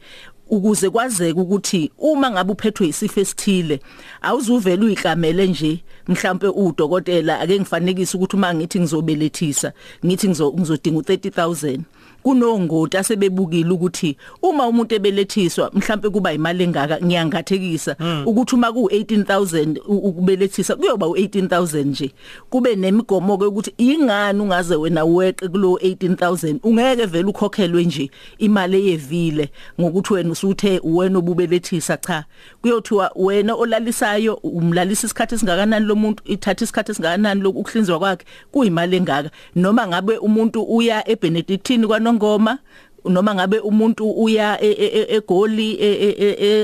Ukuze 0.51 0.91
kwazeke 0.91 1.41
ukuthi 1.41 1.91
uma 1.99 2.31
ngabe 2.31 2.53
uphethwe 2.53 2.89
isifo 2.89 3.21
esithile 3.21 3.81
awuzuvela 4.23 4.85
uyiklamele 4.85 5.47
nje. 5.47 5.81
Mhlambe 6.09 6.49
udokotela 6.49 7.41
ake 7.41 7.61
ngifanekise 7.61 8.17
ukuthi 8.17 8.37
uma 8.37 8.55
ngithi 8.55 8.81
ngizobelethisa 8.81 9.73
ngithi 10.05 10.29
ngizo- 10.29 10.53
ngizodinga 10.55 10.99
u30000 11.01 11.81
kunongoti 12.23 12.97
asebebukile 12.97 13.71
ukuthi 13.71 14.17
uma 14.43 14.67
umuntu 14.67 14.95
ebelethiswa 14.95 15.71
mhlambe 15.75 16.11
kuba 16.11 16.33
imali 16.33 16.65
engaka 16.65 16.99
ngiyangathekisa. 17.01 17.97
Ukuthi 18.27 18.55
uma 18.55 18.73
ku 18.73 18.89
18000 18.93 19.79
ukubelethisa 19.89 20.77
kuyoba 20.77 21.07
u18000 21.07 21.85
nje. 21.85 22.11
Kube 22.51 22.77
nemigomo 22.77 23.39
ke 23.39 23.45
ukuthi 23.45 23.75
ingani 23.79 24.41
ungaze 24.41 24.77
wena 24.77 25.05
weqe 25.05 25.49
kulo 25.49 25.79
18000 25.83 26.59
ungeke 26.63 27.07
vele 27.07 27.25
ukhokhelwe 27.29 27.85
nje 27.85 28.11
imali 28.39 28.77
eyevile 28.89 29.51
ngokuthi 29.81 30.13
wena 30.15 30.31
usuthe 30.31 30.81
wena 30.85 31.19
obubelethisa 31.19 31.97
cha. 31.97 32.25
Kuyothiwa 32.63 33.11
wena 33.17 33.55
olalisayo 33.55 34.35
umlalisa 34.35 35.07
isikhathi 35.07 35.35
esingakanani 35.35 35.87
lo 35.87 35.96
muntu 35.97 36.23
ithatha 36.27 36.65
isikhathi 36.65 36.93
esingakanani 36.93 37.41
lokuhlinzwa 37.41 37.99
kwakhe 37.99 38.25
kuyimali 38.53 38.97
engaka 38.97 39.31
noma 39.57 39.87
ngabe 39.87 40.17
umuntu 40.19 40.63
uya 40.63 41.09
eBenedictine 41.09 41.87
kwaNongoma 41.87 42.59
noma 43.05 43.35
ngabe 43.35 43.59
umuntu 43.59 44.11
uya 44.11 44.59
e- 44.63 44.71
e- 44.71 44.93
e- 45.01 45.17
eGoli 45.17 45.69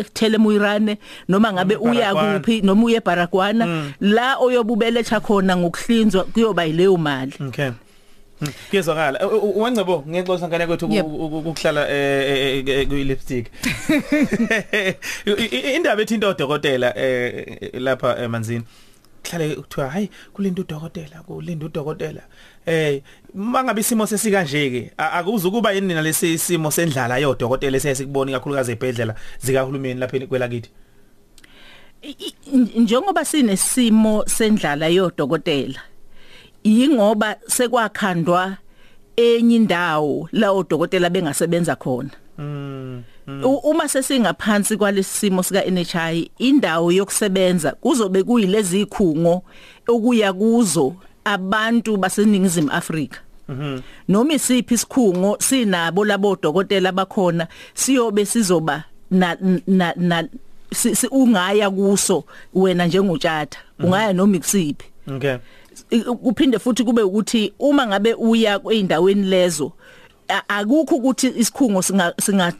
eTelemuirane 0.01 0.99
noma 1.29 1.53
ngabe 1.53 1.77
uya 1.77 2.15
Baragwana. 2.15 2.39
kuphi 2.39 2.61
noma 2.63 2.85
uye 2.85 2.97
eBaragwana 2.97 3.93
la 4.01 4.37
oyobubeletha 4.39 5.21
khona 5.21 5.57
ngokuhlinzwa 5.57 6.25
kuyoba 6.25 6.65
yileyo 6.65 6.97
mali 6.97 7.33
Okay. 7.49 7.71
Mm, 8.43 8.49
Kuyezwakala. 8.71 9.19
Wangcebo 9.57 10.05
ngexoxa 10.09 10.49
ngane 10.49 10.67
kwethu 10.67 10.87
ukuhlala 10.87 11.89
eh, 11.91 12.65
eh 12.69 12.89
kuyi 12.89 13.05
lipstick. 13.05 13.47
I- 15.27 15.49
i- 15.53 15.75
Indaba 15.77 16.03
ethinta 16.03 16.29
odokotela 16.29 16.93
eh 16.99 17.47
lapha 17.75 18.19
emanzini. 18.19 18.63
Kuhlale 19.23 19.55
kuthiwa 19.57 19.89
hayi 19.91 20.11
kulinda 20.33 20.63
udokotela 20.63 21.23
kulinda 21.27 21.67
udokotela. 21.67 22.23
Eh 22.67 23.03
mangabe 23.35 23.81
isimo 23.81 24.07
sesikanje 24.07 24.71
ke 24.71 24.93
akuzu 24.97 25.51
kuba 25.51 25.73
yini 25.73 25.95
nalesi 25.95 26.39
simo 26.39 26.71
sendlala 26.71 27.19
yodokotela 27.19 27.77
esesikubona 27.77 28.33
kakhulukazi 28.33 28.73
ebhedlela 28.73 29.15
zikahulumeni 29.41 30.01
lapha 30.01 30.27
kwelakithi. 30.27 30.71
Njengoba 32.77 33.25
sinesimo 33.25 34.25
sendlala 34.27 34.89
yodokotela 34.89 35.81
yingoba 36.65 37.37
sekwakhandwa 37.47 38.57
enye 39.17 39.57
indawo 39.57 40.29
la 40.33 40.51
odokotela 40.53 41.11
bengasebenza 41.11 41.77
khona 41.77 42.11
U- 42.39 43.03
uma 43.63 43.89
sesingaphansi 43.89 44.77
kwalesimo 44.77 45.43
sika 45.43 45.63
NHI 45.71 46.31
indawo 46.39 46.93
yokusebenza 46.93 47.71
kuzobe 47.71 48.23
kuyilezi 48.23 48.81
ikhungo 48.81 49.43
okuya 49.89 50.33
kuzo 50.33 50.95
abantu 51.25 51.97
baseningizimu 51.97 52.71
Afrika. 52.71 53.21
Noma 54.09 54.35
isiphi 54.35 54.75
isikhungo 54.75 55.37
sinabo 55.41 56.05
labo 56.05 56.37
dokotela 56.43 56.89
abakhona 56.89 57.47
siyobe 57.75 58.27
sizoba 58.27 58.85
na 59.11 59.37
na, 59.67 59.95
na 59.97 60.29
si, 60.73 61.07
ungaya 61.11 61.71
kuso 61.71 62.25
wena 62.55 62.87
njengotshata 62.87 63.59
ungaya 63.79 64.13
noma 64.13 64.37
ikusiphi. 64.37 64.85
Okay. 65.17 65.37
Kuphinde 66.23 66.59
futhi 66.59 66.85
kube 66.85 67.03
ukuthi 67.03 67.53
uma 67.59 67.87
ngabe 67.87 68.15
uya 68.15 68.59
kweindaweni 68.59 69.27
lezo 69.27 69.73
akukho 70.49 70.97
ukuthi 70.97 71.33
isikhungo 71.37 71.83
singa 71.83 72.53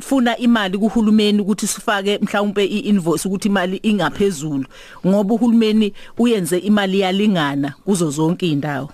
funa 0.00 0.36
imali 0.38 0.78
kuhulumeni 0.78 1.40
ukuthi 1.40 1.66
sifake 1.66 2.18
mhlawumbe 2.22 2.64
iinvoice 2.66 3.28
ukuthi 3.28 3.48
imali 3.48 3.76
ingaphezulu 3.82 4.64
ngoba 5.06 5.34
uhulumeni 5.34 5.92
uyenze 6.18 6.58
imali 6.58 7.00
yalingana 7.00 7.74
kuzo 7.84 8.10
zonke 8.10 8.48
indawo 8.48 8.90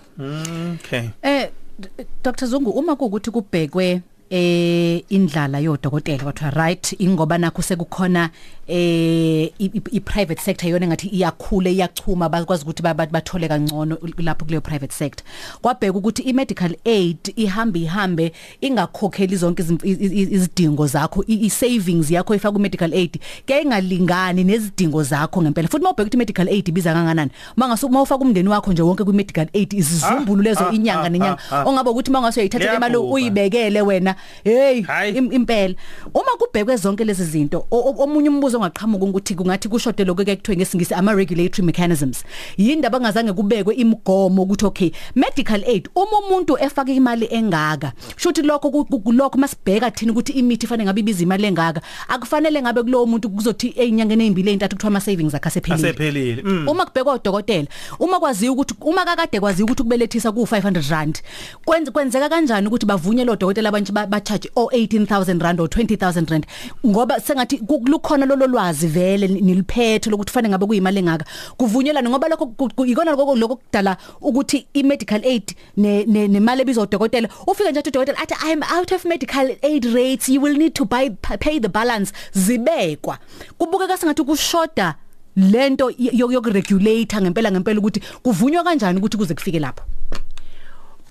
okay. 0.74 1.02
Eh 1.22 1.48
D- 1.78 2.06
Dr 2.24 2.46
Zungu 2.46 2.70
uma 2.70 2.96
kuukuthi 2.96 3.30
kubhekwe 3.30 4.02
eh 4.30 5.02
indlala 5.08 5.58
yodokotela 5.58 6.22
kwathiwa 6.24 6.50
right 6.50 6.94
ingoba 7.00 7.38
nakho 7.38 7.62
sekukhona 7.62 8.30
eh 8.68 9.50
i- 9.58 9.70
i 9.74 9.82
i- 9.92 10.00
private 10.00 10.40
sector 10.40 10.70
yona 10.70 10.86
ngathi 10.86 11.08
iyakhule 11.08 11.72
iyachuma 11.72 12.28
bakwazi 12.28 12.62
ukuthi 12.62 12.82
ba- 12.82 12.94
ba- 12.94 13.06
bathole 13.06 13.48
kangcono 13.48 13.98
lapho 14.18 14.44
kuleyo 14.44 14.60
private 14.60 14.92
sector 14.94 15.24
kwabheka 15.62 15.98
ukuthi 15.98 16.22
i 16.22 16.32
medical 16.32 16.74
aid 16.84 17.16
ihambe 17.36 17.80
ihambe 17.80 18.32
ingakhokheli 18.60 19.36
zonke 19.36 19.62
izim- 19.62 19.82
i- 19.84 20.06
i- 20.06 20.34
izidingo 20.34 20.86
zakho 20.86 21.24
i 21.26 21.34
i- 21.46 21.50
savings 21.50 22.10
yakho 22.10 22.34
ifaka 22.34 22.52
ku 22.52 22.58
medical 22.60 22.94
aid 22.94 23.18
ke 23.46 23.62
ingalingani 23.62 24.44
nezidingo 24.44 25.02
zakho 25.02 25.42
ngempela 25.42 25.68
futhi 25.68 25.82
mawubheka 25.82 26.02
ukuthi 26.06 26.16
medical 26.16 26.48
aid 26.48 26.68
ibiza 26.68 26.94
kanganani 26.94 27.30
mangase 27.56 27.88
mawufaka 27.88 28.22
umndeni 28.24 28.48
wakho 28.48 28.72
nje 28.72 28.82
wonke 28.82 29.04
ku 29.04 29.12
medical 29.12 29.46
aid 29.54 29.72
izizumbulu 29.72 30.42
lezo 30.42 30.68
ah, 30.68 30.72
inyanga 30.72 31.02
ah, 31.04 31.08
nenyanga 31.08 31.38
ah, 31.50 31.56
ah. 31.56 31.64
ongabe 31.68 31.90
ukuthi 31.90 32.10
mangase 32.10 32.40
uyithatha 32.40 32.64
imali 32.76 32.78
Ngiyabhubha. 32.94 33.14
uyibekele 33.14 33.82
wena 33.82 34.14
hey 34.44 34.82
Hayi. 34.82 35.12
im- 35.16 35.32
impela 35.32 35.74
uma 36.14 36.32
kubhekwe 36.38 36.76
zonke 36.76 37.04
lezi 37.04 37.24
zinto 37.24 37.66
o- 37.70 37.78
o- 37.78 38.02
omunye 38.02 38.28
umbuzo 38.28 38.58
ongaqhamuka 38.58 39.04
ukuthi 39.04 39.34
kungathi 39.34 39.68
kushodele 39.68 40.08
lokho 40.08 40.24
kuthiwe 40.24 40.56
ngesingisi 40.56 40.94
ama 40.94 41.12
regulatory 41.14 41.66
mechanisms 41.66 42.24
yindaba 42.56 42.98
angazange 42.98 43.32
kubekwe 43.32 43.74
imigomo 43.74 44.42
ukuthi 44.42 44.66
okay 44.66 44.90
medical 45.14 45.62
aid 45.66 45.88
uma 45.94 46.18
umuntu 46.26 46.56
efaka 46.58 46.92
imali 46.92 47.28
engaka 47.30 47.92
shuthi 48.16 48.42
lokho 48.42 48.70
ku- 48.70 48.84
ku- 48.84 49.12
lokho 49.12 49.38
masibheka 49.38 49.90
thina 49.90 50.12
ukuthi 50.12 50.32
imithi 50.32 50.66
fanele 50.66 50.84
ngabe 50.86 51.00
ibiza 51.00 51.22
imali 51.22 51.46
engaka 51.46 51.80
akufanele 52.08 52.62
ngabe 52.62 52.82
kulowo 52.82 53.06
muntu 53.06 53.30
kuzothi 53.30 53.74
ezinyangeni 53.76 54.24
ezimbili 54.24 54.50
ezintathu 54.50 54.76
kuthiwa 54.76 54.88
ama 54.90 55.00
savings 55.00 55.34
akhe 55.34 55.48
asephelile 55.48 55.88
asephelile 55.88 56.42
mm. 56.42 56.68
uma 56.68 56.86
kubhekwa 56.86 57.14
udokotela 57.14 57.68
uma 57.98 58.18
kwaziwa 58.20 58.52
ukuthi 58.54 58.74
uma 58.80 59.04
kakade 59.04 59.40
kwaziwa 59.40 59.64
ukuthi 59.66 59.82
kubelethisa 59.82 60.32
ku 60.32 60.40
500 60.42 60.90
rand 60.90 61.22
kwenze 61.64 61.90
kwenzeka 61.90 62.28
kanjani 62.28 62.66
ukuthi 62.66 62.86
bavunyelwe 62.86 63.32
odokotela 63.32 63.68
abanye 63.68 63.90
ba 63.92 64.06
ba 64.10 64.20
charge 64.20 64.50
o 64.56 64.68
18000 64.72 65.40
rand 65.42 65.60
o 65.60 65.66
20000 65.66 66.30
rand. 66.30 66.46
Ngoba 66.86 67.20
sengathi 67.20 67.58
ku- 67.58 67.82
lukhona 67.86 68.26
lolo 68.26 68.46
lwazi 68.46 68.86
vele 68.86 69.28
ni- 69.28 69.40
niliphethe 69.40 70.10
lokuthi 70.10 70.32
fanele 70.32 70.50
ngabe 70.52 70.66
kuyimali 70.66 70.98
engaka. 70.98 71.24
Kuvunyelana 71.56 72.10
ngoba 72.10 72.28
lokho 72.28 72.46
ku- 72.58 72.68
ku- 72.76 72.86
ikona 72.86 73.10
lokho 73.14 73.36
lokho 73.36 73.56
kudala 73.56 73.96
ukuthi 74.20 74.66
i 74.74 74.82
medical 74.82 75.20
aid 75.24 75.54
ne 75.76 76.04
ne- 76.04 76.28
nemali 76.28 76.62
ebizwa 76.62 76.84
udokotela 76.84 77.28
ufike 77.46 77.70
nje 77.70 77.80
udokotela 77.80 78.18
athi 78.18 78.34
i 78.46 78.52
am 78.52 78.62
out 78.76 78.92
of 78.92 79.04
medical 79.04 79.46
aid 79.62 79.84
rates 79.94 80.28
you 80.28 80.42
will 80.42 80.56
need 80.58 80.74
to 80.74 80.84
buy 80.84 81.08
pay 81.38 81.60
the 81.60 81.68
balance. 81.68 82.12
Zibekwa. 82.34 83.18
Kubukeka 83.58 83.96
sengathi 83.96 84.22
kushoda 84.24 84.94
lento 85.36 85.90
yokuregulate 85.98 87.16
ngempela 87.20 87.50
ngempela 87.52 87.78
ukuthi 87.80 88.00
kuvunywa 88.22 88.64
kanjani 88.64 88.98
ukuthi 88.98 89.16
kuze 89.16 89.34
kufike 89.34 89.58
lapho. 89.58 89.84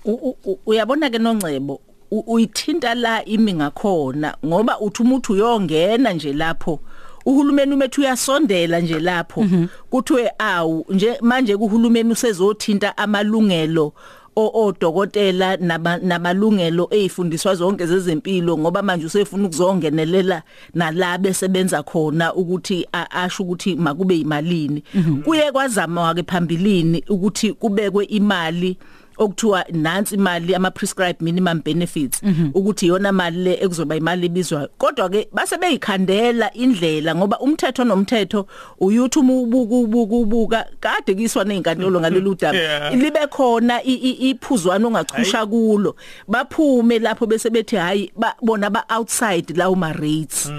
U- 0.04 0.12
u- 0.28 0.36
u- 0.44 0.58
uyabona 0.66 1.10
ke 1.10 1.18
nongcebo 1.18 1.74
u- 1.74 1.89
uyithinta 2.10 2.94
la 2.94 3.24
imi 3.24 3.52
ngakhona 3.54 4.36
ngoba 4.46 4.80
uthi 4.80 5.02
umuntu 5.02 5.32
uyongena 5.32 6.12
nje 6.12 6.32
lapho. 6.32 6.80
Uhulumeni 7.26 7.74
umethu 7.74 8.00
uyasondela 8.00 8.80
nje 8.80 9.00
lapho. 9.00 9.44
Kuthiwe 9.90 10.30
awu 10.38 10.86
nje 10.88 11.18
manje 11.20 11.56
kuhulumeni 11.56 12.12
usezothinta 12.12 12.96
amalungelo 12.98 13.92
o- 14.36 14.64
odokotela 14.66 15.56
nama- 15.56 15.96
namalungelo 15.98 16.88
ezifundiswa 16.90 17.54
zonke 17.54 17.86
zezempilo 17.86 18.58
ngoba 18.58 18.82
manje 18.82 19.06
usefuna 19.06 19.44
ukuzongenelela 19.46 20.42
nalabe 20.74 21.34
sebenza 21.34 21.82
khona 21.82 22.34
ukuthi 22.34 22.86
a- 22.92 23.10
asho 23.10 23.42
ukuthi 23.42 23.76
makube 23.76 24.16
imalini 24.18 24.82
kuye 25.24 25.52
kwazama 25.52 26.14
ke 26.14 26.22
phambilini 26.22 27.04
ukuthi 27.08 27.52
kubekwe 27.52 28.04
imali 28.04 28.76
okuthiwa 29.20 29.64
nansi 29.72 30.14
imali 30.14 30.54
ama 30.54 30.70
prescribed 30.70 31.22
minimum 31.22 31.60
benefits 31.64 32.22
ukuthi 32.54 32.86
iyona 32.86 33.12
mali 33.12 33.44
le 33.44 33.58
ekuzoba 33.62 33.96
imali 33.96 34.26
ibizwa 34.26 34.68
kodwa 34.78 35.08
ke 35.08 35.28
base 35.32 35.56
beyikhandela 35.56 36.54
indlela 36.54 37.14
ngoba 37.14 37.38
umthetho 37.38 37.84
nomthetho 37.84 38.46
uyuthi 38.80 39.18
umubuka 39.18 39.74
ubuka 39.74 40.16
ubuka 40.16 40.66
kade 40.80 41.14
kiswa 41.14 41.44
nezinkantolo 41.44 42.00
ngalolu 42.00 42.34
daba. 42.34 42.90
Libe 42.90 43.26
khona 43.26 43.82
iphuzwana 43.84 44.86
ongachusha 44.86 45.46
kulo. 45.46 45.96
Baphume 46.28 46.98
lapho 46.98 47.26
bese 47.26 47.50
bethi 47.50 47.76
hayi 47.76 48.12
bona 48.42 48.70
ba 48.70 48.84
outside 48.88 49.56
lawo 49.56 49.76
ma 49.76 49.92
rates. 49.92 50.50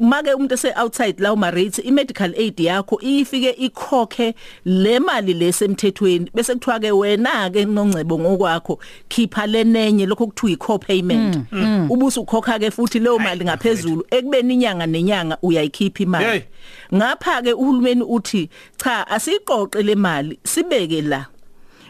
Make 0.00 0.34
umuntu 0.34 0.54
ese 0.54 0.72
outside 0.76 1.18
lawo 1.18 1.36
ma 1.36 1.50
rates 1.50 1.80
i 1.84 1.90
medical 1.90 2.32
aid 2.36 2.60
yakho 2.60 3.00
ifike 3.00 3.50
ikhokhe 3.50 4.34
le 4.64 4.98
mali 5.00 5.34
lesemthethweni 5.34 6.30
bese 6.34 6.54
kuthiwa 6.54 6.80
ke 6.80 6.92
wena 6.92 7.50
ke 7.50 7.66
nongcebo 8.04 8.18
ngokwakho 8.18 8.78
khipha 9.08 9.46
lenenye 9.46 10.06
lokho 10.06 10.26
kuthiwa 10.26 10.52
i 10.52 10.56
co-payment 10.56 11.38
ubuso 11.90 12.20
ukhokha 12.20 12.58
ke 12.58 12.70
futhi 12.70 12.98
leyo 12.98 13.18
mali 13.18 13.44
ngaphezulu 13.44 14.04
ekubeni 14.10 14.54
inyanga 14.54 14.86
nenyanga 14.86 15.38
uyayikhipha 15.42 15.96
Hey. 15.96 16.06
imali 16.06 16.44
ngapha 16.94 17.42
ke 17.42 17.52
uhulumeni 17.52 18.02
uthi 18.02 18.48
cha 18.76 19.06
asiqoqe 19.08 19.82
le 19.82 19.94
mali 19.94 20.38
sibeke 20.44 21.02
la. 21.02 21.26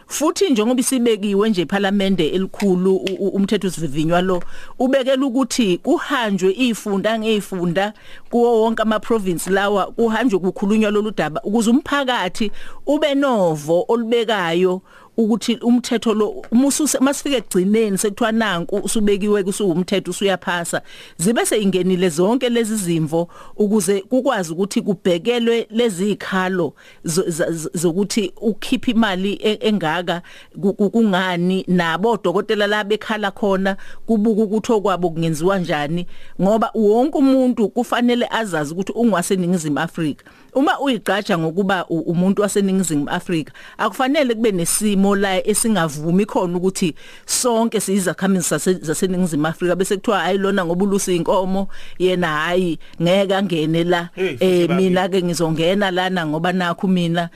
Futhi 0.09 0.51
njengoba 0.51 0.81
isibekiwe 0.81 1.51
nje 1.51 1.62
eParliamente 1.62 2.29
elikhulu 2.29 2.97
u- 2.97 3.16
u- 3.19 3.29
umthetho 3.29 3.71
sivivinywa 3.71 4.21
lo 4.23 4.42
ubekela 4.79 5.27
ukuthi 5.27 5.79
kuhanjwe 5.79 6.53
izifunda 6.59 7.19
ngezifunda 7.19 7.92
kuwo 8.31 8.61
wonke 8.62 8.83
ama 8.83 9.01
province 9.01 9.51
lawa 9.51 9.87
kuhanjwe 9.87 10.38
kukhulunywa 10.38 10.90
lolu 10.90 11.11
daba 11.16 11.40
ukuze 11.42 11.71
umphakathi 11.71 12.51
ube 12.87 13.14
novo 13.14 13.85
olubekayo 13.88 14.83
ukuthi 15.17 15.55
umthetho 15.63 16.15
lo 16.15 16.29
umususe 16.53 16.99
masifike 16.99 17.37
egcineni 17.37 17.99
sekuthiwa 17.99 18.33
nanku 18.33 18.77
usubekiwe 18.77 19.43
kusuwumthetho 19.43 20.11
usuyaphasa 20.11 20.83
zibe 21.19 21.47
seyingenile 21.47 22.09
zonke 22.09 22.49
lezi 22.49 22.77
zimvo 22.77 23.29
ukuze 23.57 24.01
kukwazi 24.01 24.53
ukuthi 24.53 24.83
kubhekelwe 24.83 25.67
lezi 25.71 26.11
ikhalo 26.11 26.73
zo- 27.05 27.31
za- 27.31 27.51
z- 27.51 27.71
zokuthi 27.75 28.33
ukhipha 28.41 28.91
imali 28.91 29.33
e- 29.43 29.59
engaka 29.61 30.23
ku- 30.61 30.75
ku- 30.75 30.91
kungani 30.91 31.65
nabo 31.69 32.11
odokotela 32.11 32.67
la 32.67 32.85
bekhala 32.85 33.31
khona 33.31 33.77
kubuka 34.07 34.43
ukuthi 34.43 34.73
okwabo 34.73 35.11
kungenziwa 35.11 35.59
njani 35.59 36.07
ngoba 36.43 36.71
wonke 36.75 37.19
umuntu 37.19 37.69
kufanele 37.69 38.27
azazi 38.31 38.73
ukuthi 38.73 38.93
ungwaseningizimu 38.93 39.79
Afrika. 39.81 40.25
Uma 40.55 40.81
uyigqaja 40.81 41.39
ngokuba 41.39 41.87
u- 41.89 42.01
umuntu 42.01 42.43
waseningizimu 42.43 43.09
Afrika 43.11 43.53
akufanele 43.79 44.35
kube 44.35 44.53
nesimo 44.53 45.06
la 45.14 45.47
esingavumi 45.47 46.27
khona 46.27 46.57
ukuthi 46.59 46.95
sonke 47.27 47.81
sizakhamisi 47.81 48.55
zase- 48.55 48.81
zaseningizimu 48.85 49.47
Afrika 49.47 49.77
bese 49.77 49.97
kuthiwa 49.97 50.19
hayi 50.19 50.38
lona 50.38 50.64
ngoba 50.64 50.85
ulusa 50.85 51.12
inkomo 51.12 51.69
yena 51.99 52.27
hayi 52.29 52.79
ngeke 53.03 53.35
angene 53.37 53.85
la 53.85 54.09
eh 54.16 54.69
mina 54.71 55.09
ke 55.09 55.23
ngizongena 55.23 55.90
lana 55.90 56.27
ngoba 56.27 56.53
nakho 56.53 56.88
mina 56.88 57.29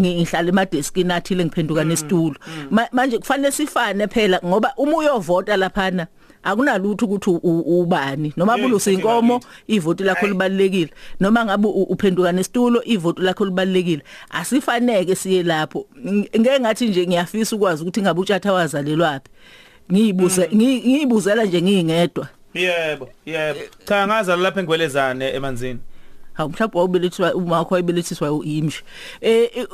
ngihlala 0.00 0.48
emadeskini 0.48 1.12
athile 1.12 1.44
ngiphenduka 1.44 1.84
nesitulo. 1.84 2.36
Ma- 2.70 2.88
manje 2.92 3.18
kufanele 3.18 3.52
sifane 3.52 4.06
phela 4.08 4.40
ngoba 4.44 4.72
uma 4.76 4.96
uyovota 4.96 5.56
laphana 5.56 6.06
akunalutho 6.44 7.04
ukuthi 7.06 7.30
ubani. 7.42 8.32
Noma 8.36 8.58
bulusa 8.58 8.90
inkomo 8.90 9.40
ivoti 9.68 10.04
lakho 10.04 10.26
libalekile 10.26 10.90
noma 11.20 11.44
ngabe 11.44 11.68
uphenduka 11.68 12.32
nesitulo 12.32 12.82
ivoti 12.84 13.22
lakho 13.22 13.44
libalekile 13.44 14.02
asifaneke 14.30 15.14
siye 15.14 15.42
lapho. 15.42 15.86
Ng- 16.04 16.28
ngeke 16.40 16.60
ngathi 16.60 16.88
nje 16.88 17.06
ngiyafisa 17.06 17.56
ukwazi 17.56 17.82
ukuthi 17.82 18.02
ngabe 18.02 18.20
utshatha 18.20 18.52
wazalelwapi. 18.52 19.30
Ngiyibuze 19.92 20.46
ngi- 20.54 20.80
ngiyibuzela 20.88 21.44
nje 21.44 21.62
ngingedwa. 21.62 22.28
Yebo 22.54 23.08
yebo. 23.26 23.60
Cha 23.84 24.06
ngazala 24.06 24.42
lapha 24.42 24.60
engwelezane 24.60 25.28
emanzini. 25.34 25.78
Hawu 26.32 26.50
mhlawumbe 26.50 26.78
wawubelethiswa 26.78 27.34
uma 27.34 27.58
wakho 27.58 27.74
wayebelethiswa 27.74 28.40
imshi 28.44 28.82
eh 29.20 29.66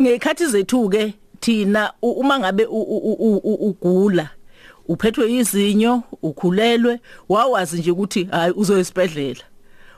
ngekhathi 0.00 0.46
zethu 0.46 0.88
ke 0.88 1.14
thina 1.40 1.92
uma 2.02 2.38
ngabe 2.38 2.66
ugula 2.66 4.28
uphethwe 4.88 5.32
izinyo 5.32 6.02
ukhulelwe 6.22 7.00
wawazi 7.28 7.78
nje 7.78 7.90
ukuthi 7.90 8.24
hayi 8.24 8.52
uzoya 8.56 8.80
esibhedlela. 8.80 9.44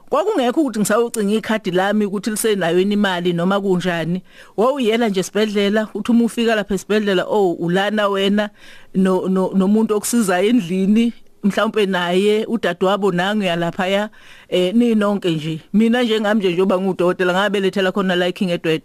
Kwakungekho 0.09 0.61
ukuthi 0.61 0.79
ngisawucinga 0.79 1.35
ikhadi 1.35 1.71
lami 1.71 2.05
ukuthi 2.05 2.31
lisenayo 2.31 2.81
imali 2.81 3.33
noma 3.33 3.61
kunjani. 3.61 4.23
Wawuyela 4.57 5.09
nje 5.09 5.21
esibhedlela 5.21 5.89
uthi 5.95 6.11
uma 6.11 6.25
ufika 6.25 6.55
lapha 6.55 6.75
esibhedlela 6.75 7.25
oh 7.29 7.53
ulana 7.53 8.09
wena 8.09 8.51
no 8.95 9.29
no- 9.29 9.53
nomuntu 9.55 9.95
okusiza 9.95 10.43
endlini 10.43 11.13
mhlawumbe 11.45 11.87
naye 11.87 12.45
udadewabo 12.47 13.13
nangu 13.13 13.43
yalapha 13.43 13.87
ya 13.87 14.11
eh 14.49 14.75
ninonke 14.75 15.31
nje. 15.31 15.61
Mina 15.73 16.03
njengami 16.03 16.41
nje 16.41 16.53
njoba 16.53 16.81
ngudokotela 16.81 17.33
ngabelethela 17.33 17.93
khona 17.93 18.17
la 18.17 18.27
eKing 18.27 18.51
Edward. 18.51 18.83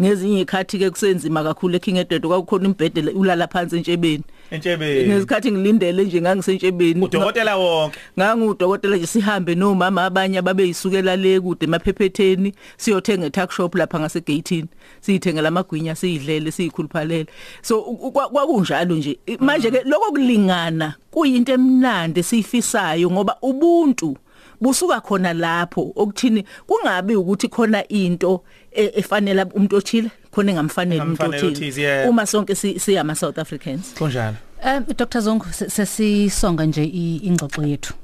Ngezinye 0.00 0.40
ikhathi 0.40 0.78
ke 0.78 0.90
kusenzima 0.90 1.42
kakhulu 1.44 1.76
eKing 1.76 1.96
Edward 1.96 2.26
kwakukhona 2.26 2.64
imbhede 2.64 3.00
ulala 3.10 3.48
phansi 3.48 3.76
entshebeni 3.76 4.24
entshebeni? 4.50 5.08
Ngesikhathi 5.08 5.52
ngilindele 5.52 6.04
nje 6.04 6.20
ngangisentshebeni. 6.20 7.04
Udokotela 7.04 7.56
wonke? 7.56 7.98
Ngangudokotela 8.18 8.96
nje 8.96 9.06
sihambe 9.06 9.54
nomama 9.54 10.04
abanye 10.04 10.38
ababeyisukela 10.38 11.16
le 11.16 11.40
kude 11.40 11.64
emaphepheteni 11.64 12.54
siyothenga 12.76 13.26
etuck 13.26 13.50
shop 13.50 13.74
lapha 13.74 14.00
ngase 14.00 14.20
gateini 14.20 14.68
siyithengela 15.00 15.48
amagwinya 15.48 15.94
siyidlele 15.94 16.50
siyikhuluphalele 16.50 17.26
so 17.62 17.82
kwakunjalo 17.82 18.94
nje. 18.94 19.18
Manje 19.38 19.70
ke 19.70 19.82
lokho 19.84 20.10
kulingana 20.10 20.94
kuyinto 21.10 21.52
emnandi 21.52 22.22
siyifisayo 22.22 23.10
ngoba 23.10 23.36
ubuntu 23.42 24.16
busuka 24.60 25.00
khona 25.00 25.32
lapho. 25.32 25.92
Okuthini? 25.96 26.44
Kungabi 26.66 27.16
ukuthi 27.16 27.48
khona 27.48 27.88
into 27.88 28.42
e- 28.72 28.92
efanele 28.94 29.44
umuntu 29.54 29.76
othile. 29.76 30.10
Khona 30.36 30.52
engamfanele 30.52 31.02
umuntu 31.02 31.80
yeah. 31.80 32.10
uma 32.10 32.26
sonke 32.26 32.54
si- 32.54 32.78
siyama 32.78 33.14
South 33.14 33.38
Africans 33.38 33.94
kunjalo 33.98 34.36
Um 34.64 34.84
Dr 34.96 35.20
Zongo 35.20 35.46
se- 35.52 35.70
sesisonga 35.70 36.66
nje 36.66 36.84
ingxoxo 36.84 37.62
yethu. 37.62 37.94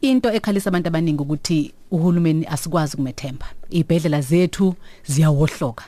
Into 0.00 0.28
ekhalisa 0.32 0.70
abantu 0.70 0.88
abaningi 0.88 1.22
ukuthi 1.22 1.72
uhulumeni 1.90 2.46
asikwazi 2.46 2.96
kumethemba. 2.96 3.46
Ibhedlela 3.70 4.20
zethu 4.20 4.74
ziyawohloka. 5.06 5.84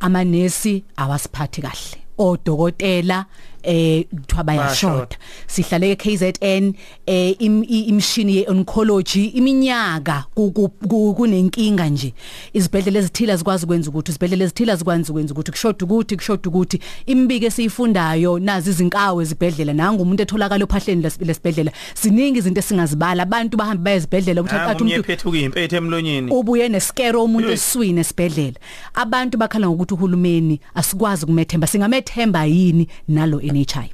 Amanesi 0.00 0.84
awasiphathi 0.96 1.62
kahle. 1.62 1.98
Odokotela 2.18 3.26
eh 3.64 4.04
kuthiwa 4.10 4.44
bayashoda. 4.44 4.92
Bayashoda. 4.92 5.16
Sihlale 5.46 5.90
eKZN 5.90 6.72
eh 7.06 7.36
im- 7.38 7.64
i- 7.64 7.80
imishini 7.88 8.36
yeoncology 8.36 9.24
iminyaka 9.26 10.24
ku- 10.34 10.50
ku- 10.50 10.68
ku- 10.68 11.14
kunenkinga 11.14 11.88
nje. 11.88 12.14
Izibhedlela 12.52 12.98
ezithile 12.98 13.36
zikwazi 13.36 13.64
ukwenza 13.64 13.90
ukuthi 13.90 14.10
izibhedlela 14.10 14.44
ezithile 14.44 14.76
zikwazi 14.76 15.10
ukwenza 15.10 15.32
ukuthi 15.34 15.50
kushoda 15.50 15.84
ukuthi 15.84 16.16
kushoda 16.16 16.48
ukuthi 16.48 16.80
imbike 17.06 17.46
esiyifundayo 17.46 18.38
nazi 18.38 18.70
izinkawe 18.70 19.22
ezibhedlela 19.22 19.72
nangu 19.72 20.02
umuntu 20.02 20.22
etholakala 20.22 20.64
ophahleni 20.64 21.02
les- 21.02 21.24
lesibhedlela 21.26 21.72
siningi 21.94 22.38
izinto 22.38 22.60
esingazibala 22.60 23.22
abantu 23.22 23.56
bahamba 23.56 23.82
baye 23.84 23.96
ezibhedlela 23.96 24.40
ukuthi 24.40 24.54
Nangu 24.56 24.70
athi 24.70 24.82
umnye 24.82 24.94
umuntu 24.94 25.06
phethe 25.06 25.28
uyimpethe 25.28 25.76
emlonyeni 25.76 26.30
ubuye 26.30 26.68
neskero 26.68 27.24
umuntu 27.24 27.48
Yoyi. 27.48 27.54
eswini 27.54 28.00
esibhedlela 28.00 28.58
abantu 28.94 29.38
bakhala 29.38 29.68
ngokuthi 29.68 29.94
uhulumeni 29.94 30.60
asikwazi 30.74 31.26
kumethemba 31.26 31.66
singamethemba 31.66 32.44
yini 32.44 32.88
nalo 33.08 33.40
NHI 33.54 33.90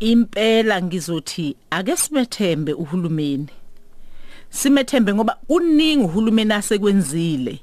impela 0.00 0.82
ngizothi 0.82 1.56
ake 1.70 1.96
simethembe 1.96 2.72
uhulumeni. 2.72 3.48
Simethembe 4.50 5.14
ngoba 5.14 5.38
kuningi 5.46 6.04
uhulumeni 6.04 6.52
asekwenzile. 6.52 7.58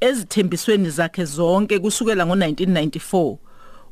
Ezithembisweni 0.00 0.90
zakhe 0.90 1.24
zonke 1.24 1.78
kusukela 1.78 2.24
ngo1994 2.24 3.36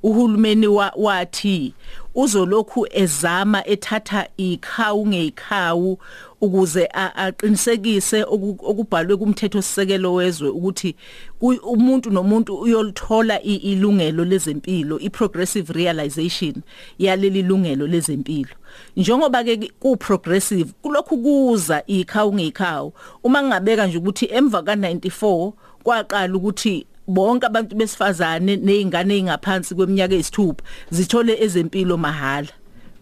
uhulumeni 0.02 0.66
wa, 0.66 0.92
wathi 0.96 1.74
uzolokhu 2.14 2.86
ezama 2.90 3.66
ethatha 3.68 4.28
ikhawu 4.36 5.06
ngekhawu 5.06 5.98
ukuze 6.40 6.88
aqinisekise 6.92 8.22
oku- 8.24 8.58
okubhalwe 8.70 9.16
kumthetho 9.16 9.62
sisekelo 9.62 10.14
wezwe 10.14 10.48
ukuthi 10.48 10.96
ku- 11.40 11.60
umuntu 11.62 12.10
nomuntu 12.10 12.54
uyolithola 12.60 13.42
ilungelo 13.42 14.24
lezempilo 14.24 14.98
i-progressive 15.00 15.72
realization 15.72 16.54
yaleli 16.98 17.42
lungelo 17.42 17.86
lezempilo. 17.86 18.50
Njengoba 18.96 19.44
ke 19.44 19.70
ku 19.80 19.96
progressive 19.96 20.72
kulokhu 20.82 21.18
kuza 21.18 21.82
ikhawu 21.86 22.34
ngekhawu 22.34 22.92
uma 23.24 23.42
ngingabeka 23.42 23.86
nje 23.86 23.98
ukuthi 23.98 24.26
emva 24.32 24.58
ka94 24.62 25.52
kwaqala 25.84 26.34
ukuthi 26.36 26.86
bonke 27.14 27.46
abantu 27.46 27.76
besifazane 27.76 28.56
nezingane 28.56 29.14
ezingaphansi 29.14 29.74
kweminyaka 29.74 30.14
eyisithupha 30.14 30.62
zithole 30.90 31.36
ezempilo 31.44 31.96
mahala. 31.96 32.48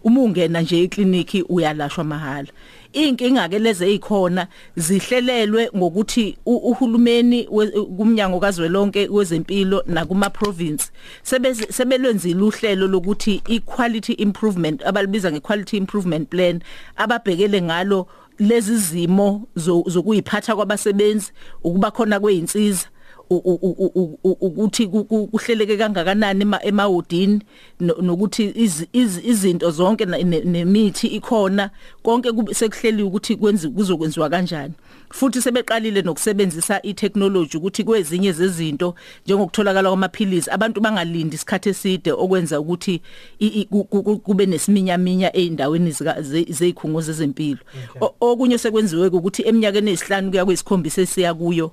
Uma 0.03 0.21
ungena 0.21 0.61
nje 0.61 0.83
ekliniki 0.83 1.41
uyalashwa 1.49 2.03
mahala. 2.03 2.47
Inkinga 2.93 3.49
ke 3.49 3.59
leze 3.59 3.85
ezikhona 3.85 4.47
zihlelelwe 4.75 5.69
ngokuthi 5.77 6.37
uhulumeni 6.45 7.43
kumnyango 7.97 8.39
kazwelonke 8.39 9.07
wezempilo 9.07 9.83
nakuma 9.87 10.29
province 10.29 10.85
sebelwenzile 11.69 12.41
uhlelo 12.43 12.87
lokuthi 12.87 13.41
equality 13.47 14.13
improvement 14.13 14.83
abalibiza 14.85 15.31
ngequality 15.31 15.77
improvement 15.77 16.29
plan 16.29 16.59
ababhekele 16.97 17.61
ngalo 17.61 18.07
lezi 18.39 18.77
zimo 18.77 19.47
zo- 19.55 19.83
zokuyiphatha 19.87 20.55
kwabasebenzi 20.55 21.31
ukuba 21.63 21.91
khona 21.91 22.19
kweinsiza 22.19 22.87
ukuthi 23.35 24.87
ku- 24.87 25.03
ku- 25.03 25.27
kuhleleke 25.27 25.77
kangakanani 25.77 26.41
ema- 26.41 26.63
emawodini 26.63 27.41
no- 27.79 27.95
nokuthi 28.01 28.51
izi- 28.51 28.87
izi- 28.93 29.21
izinto 29.29 29.71
zonke 29.71 30.05
nemithi 30.05 31.07
ikhona 31.07 31.69
konke 32.03 32.29
sekuhleliwe 32.53 33.07
ukuthi 33.07 33.35
kwenzi 33.35 33.69
kuzokwenziwa 33.69 34.29
kanjani. 34.29 34.73
Futhi 35.09 35.41
sebeqalile 35.41 36.01
nokusebenzisa 36.01 36.81
itechnology 36.81 37.57
ukuthi 37.57 37.83
kwezinye 37.83 38.31
zezinto 38.31 38.95
njengokutholakala 39.25 39.89
kwamaphilisi 39.89 40.49
abantu 40.51 40.81
bangalindi 40.81 41.35
isikhathi 41.35 41.69
eside 41.69 42.11
okwenza 42.11 42.59
ukuthi 42.59 43.01
kube 44.23 44.45
nesiminyaminya 44.45 45.35
eindaweni 45.35 45.91
zezikhungo 45.91 47.01
zezempilo. 47.01 47.59
Okunye 48.21 48.57
sekwenziwe 48.57 49.07
ukuthi 49.07 49.43
eminyakeni 49.47 49.91
esihlanu 49.91 50.29
kuya 50.29 50.45
kwesikhombisa 50.45 51.01
esiya 51.01 51.33
kuyo 51.33 51.71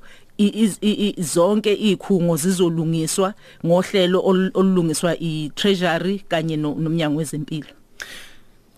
zonke 1.19 1.75
izikhungo 1.75 2.37
zizolungiswa 2.37 3.35
ngohlelo 3.67 4.19
olu- 4.21 4.51
olulungiswa 4.55 5.17
i-treasury 5.21 6.19
kanye 6.29 6.57
no- 6.57 6.75
nomnyango 6.79 7.19
wezempilo. 7.19 7.69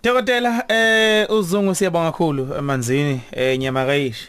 Dokotela 0.04 0.64
eh 0.68 1.30
uzungu 1.30 1.74
siyabonga 1.74 2.12
kakhulu 2.12 2.54
emanzini 2.58 3.20
eh 3.32 3.58
nyamakayishi 3.58 4.28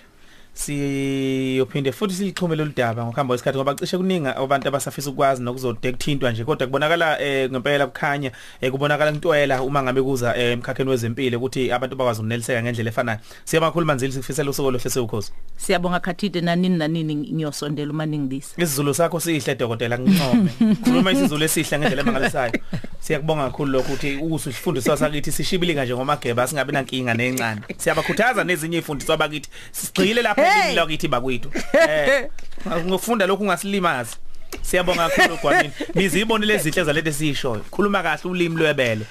siyophinde 0.62 1.92
futhi 1.92 2.14
silichume 2.14 2.56
lolu 2.56 2.72
daba 2.76 3.04
ngokuhamba 3.04 3.32
kwesikhathi 3.32 3.58
ngoba 3.58 3.76
cishe 3.76 3.98
kuningi 3.98 4.28
abantu 4.28 4.68
abasafisa 4.68 5.10
ukwazi 5.10 5.44
nokuzodekuthintwa 5.44 6.32
nje. 6.32 6.44
Kodwa 6.44 6.68
kubonakala 6.68 7.22
eh 7.22 7.50
ngempela 7.50 7.88
kukhanya 7.88 8.32
eh 8.62 8.72
kubonakala 8.72 9.12
intwela 9.12 9.64
uma 9.64 9.84
ngabe 9.84 10.02
kuza 10.02 10.38
eh, 10.38 10.54
emkhakheni 10.54 10.90
wezempilo 10.90 11.38
ukuthi 11.38 11.72
abantu 11.72 11.96
bakwazi 11.96 12.20
ukuneliseka 12.20 12.64
ngendlela 12.64 12.90
efanayo. 12.90 13.20
Siyabonga 13.46 13.72
kakhulu 13.72 13.86
manzili 13.86 14.14
sikufisela 14.14 14.50
usuku 14.50 14.72
lohle 14.72 14.90
sewukhosi 14.90 15.32
siyabonga 15.58 16.00
khathide 16.00 16.42
nanini 16.42 16.78
nanini 16.78 17.16
ngiyosondela 17.16 17.92
uma 17.92 18.06
ningibisa 18.06 18.54
isizulu 18.58 18.94
sakho 18.94 19.20
sihle 19.20 19.56
dokotela 19.56 20.00
ngincome. 20.00 20.52
Khuluma 20.84 21.12
isizulu 21.12 21.44
esihle 21.44 21.80
ngendlela 21.80 22.02
emangalisayo. 22.02 22.54
Siyakubonga 23.00 23.44
kakhulu 23.44 23.72
lokho 23.72 23.94
ukuthi 23.94 24.16
ukusifundiswa 24.16 24.98
sakithi 24.98 25.32
sishibilika 25.32 25.86
nje 25.86 25.96
ngomageba 25.96 26.48
singabe 26.48 26.72
nankinga 26.72 27.14
nencane. 27.14 27.62
Siyabakhuthaza 27.78 28.44
nezinye 28.44 28.78
izifundiswa 28.78 29.18
bakithi 29.18 29.50
sigcile 29.72 30.22
lapha 30.22 30.51
elimi 30.60 30.76
lakithi 30.76 31.08
bakwethu 31.08 31.52
eh 31.74 32.28
ngofunda 32.88 33.26
lokhu 33.26 33.44
ungasilimazi. 33.44 34.16
Siyabonga 34.62 35.10
kakhulu 35.10 35.38
gwamini 35.38 35.72
nizibonile 35.96 36.56
izinhle 36.56 36.84
zalento 36.84 37.10
esiyishoyo 37.10 37.62
khuluma 37.72 38.04
kahle 38.04 38.32
ulimi 38.32 38.56
lwebele. 38.56 39.06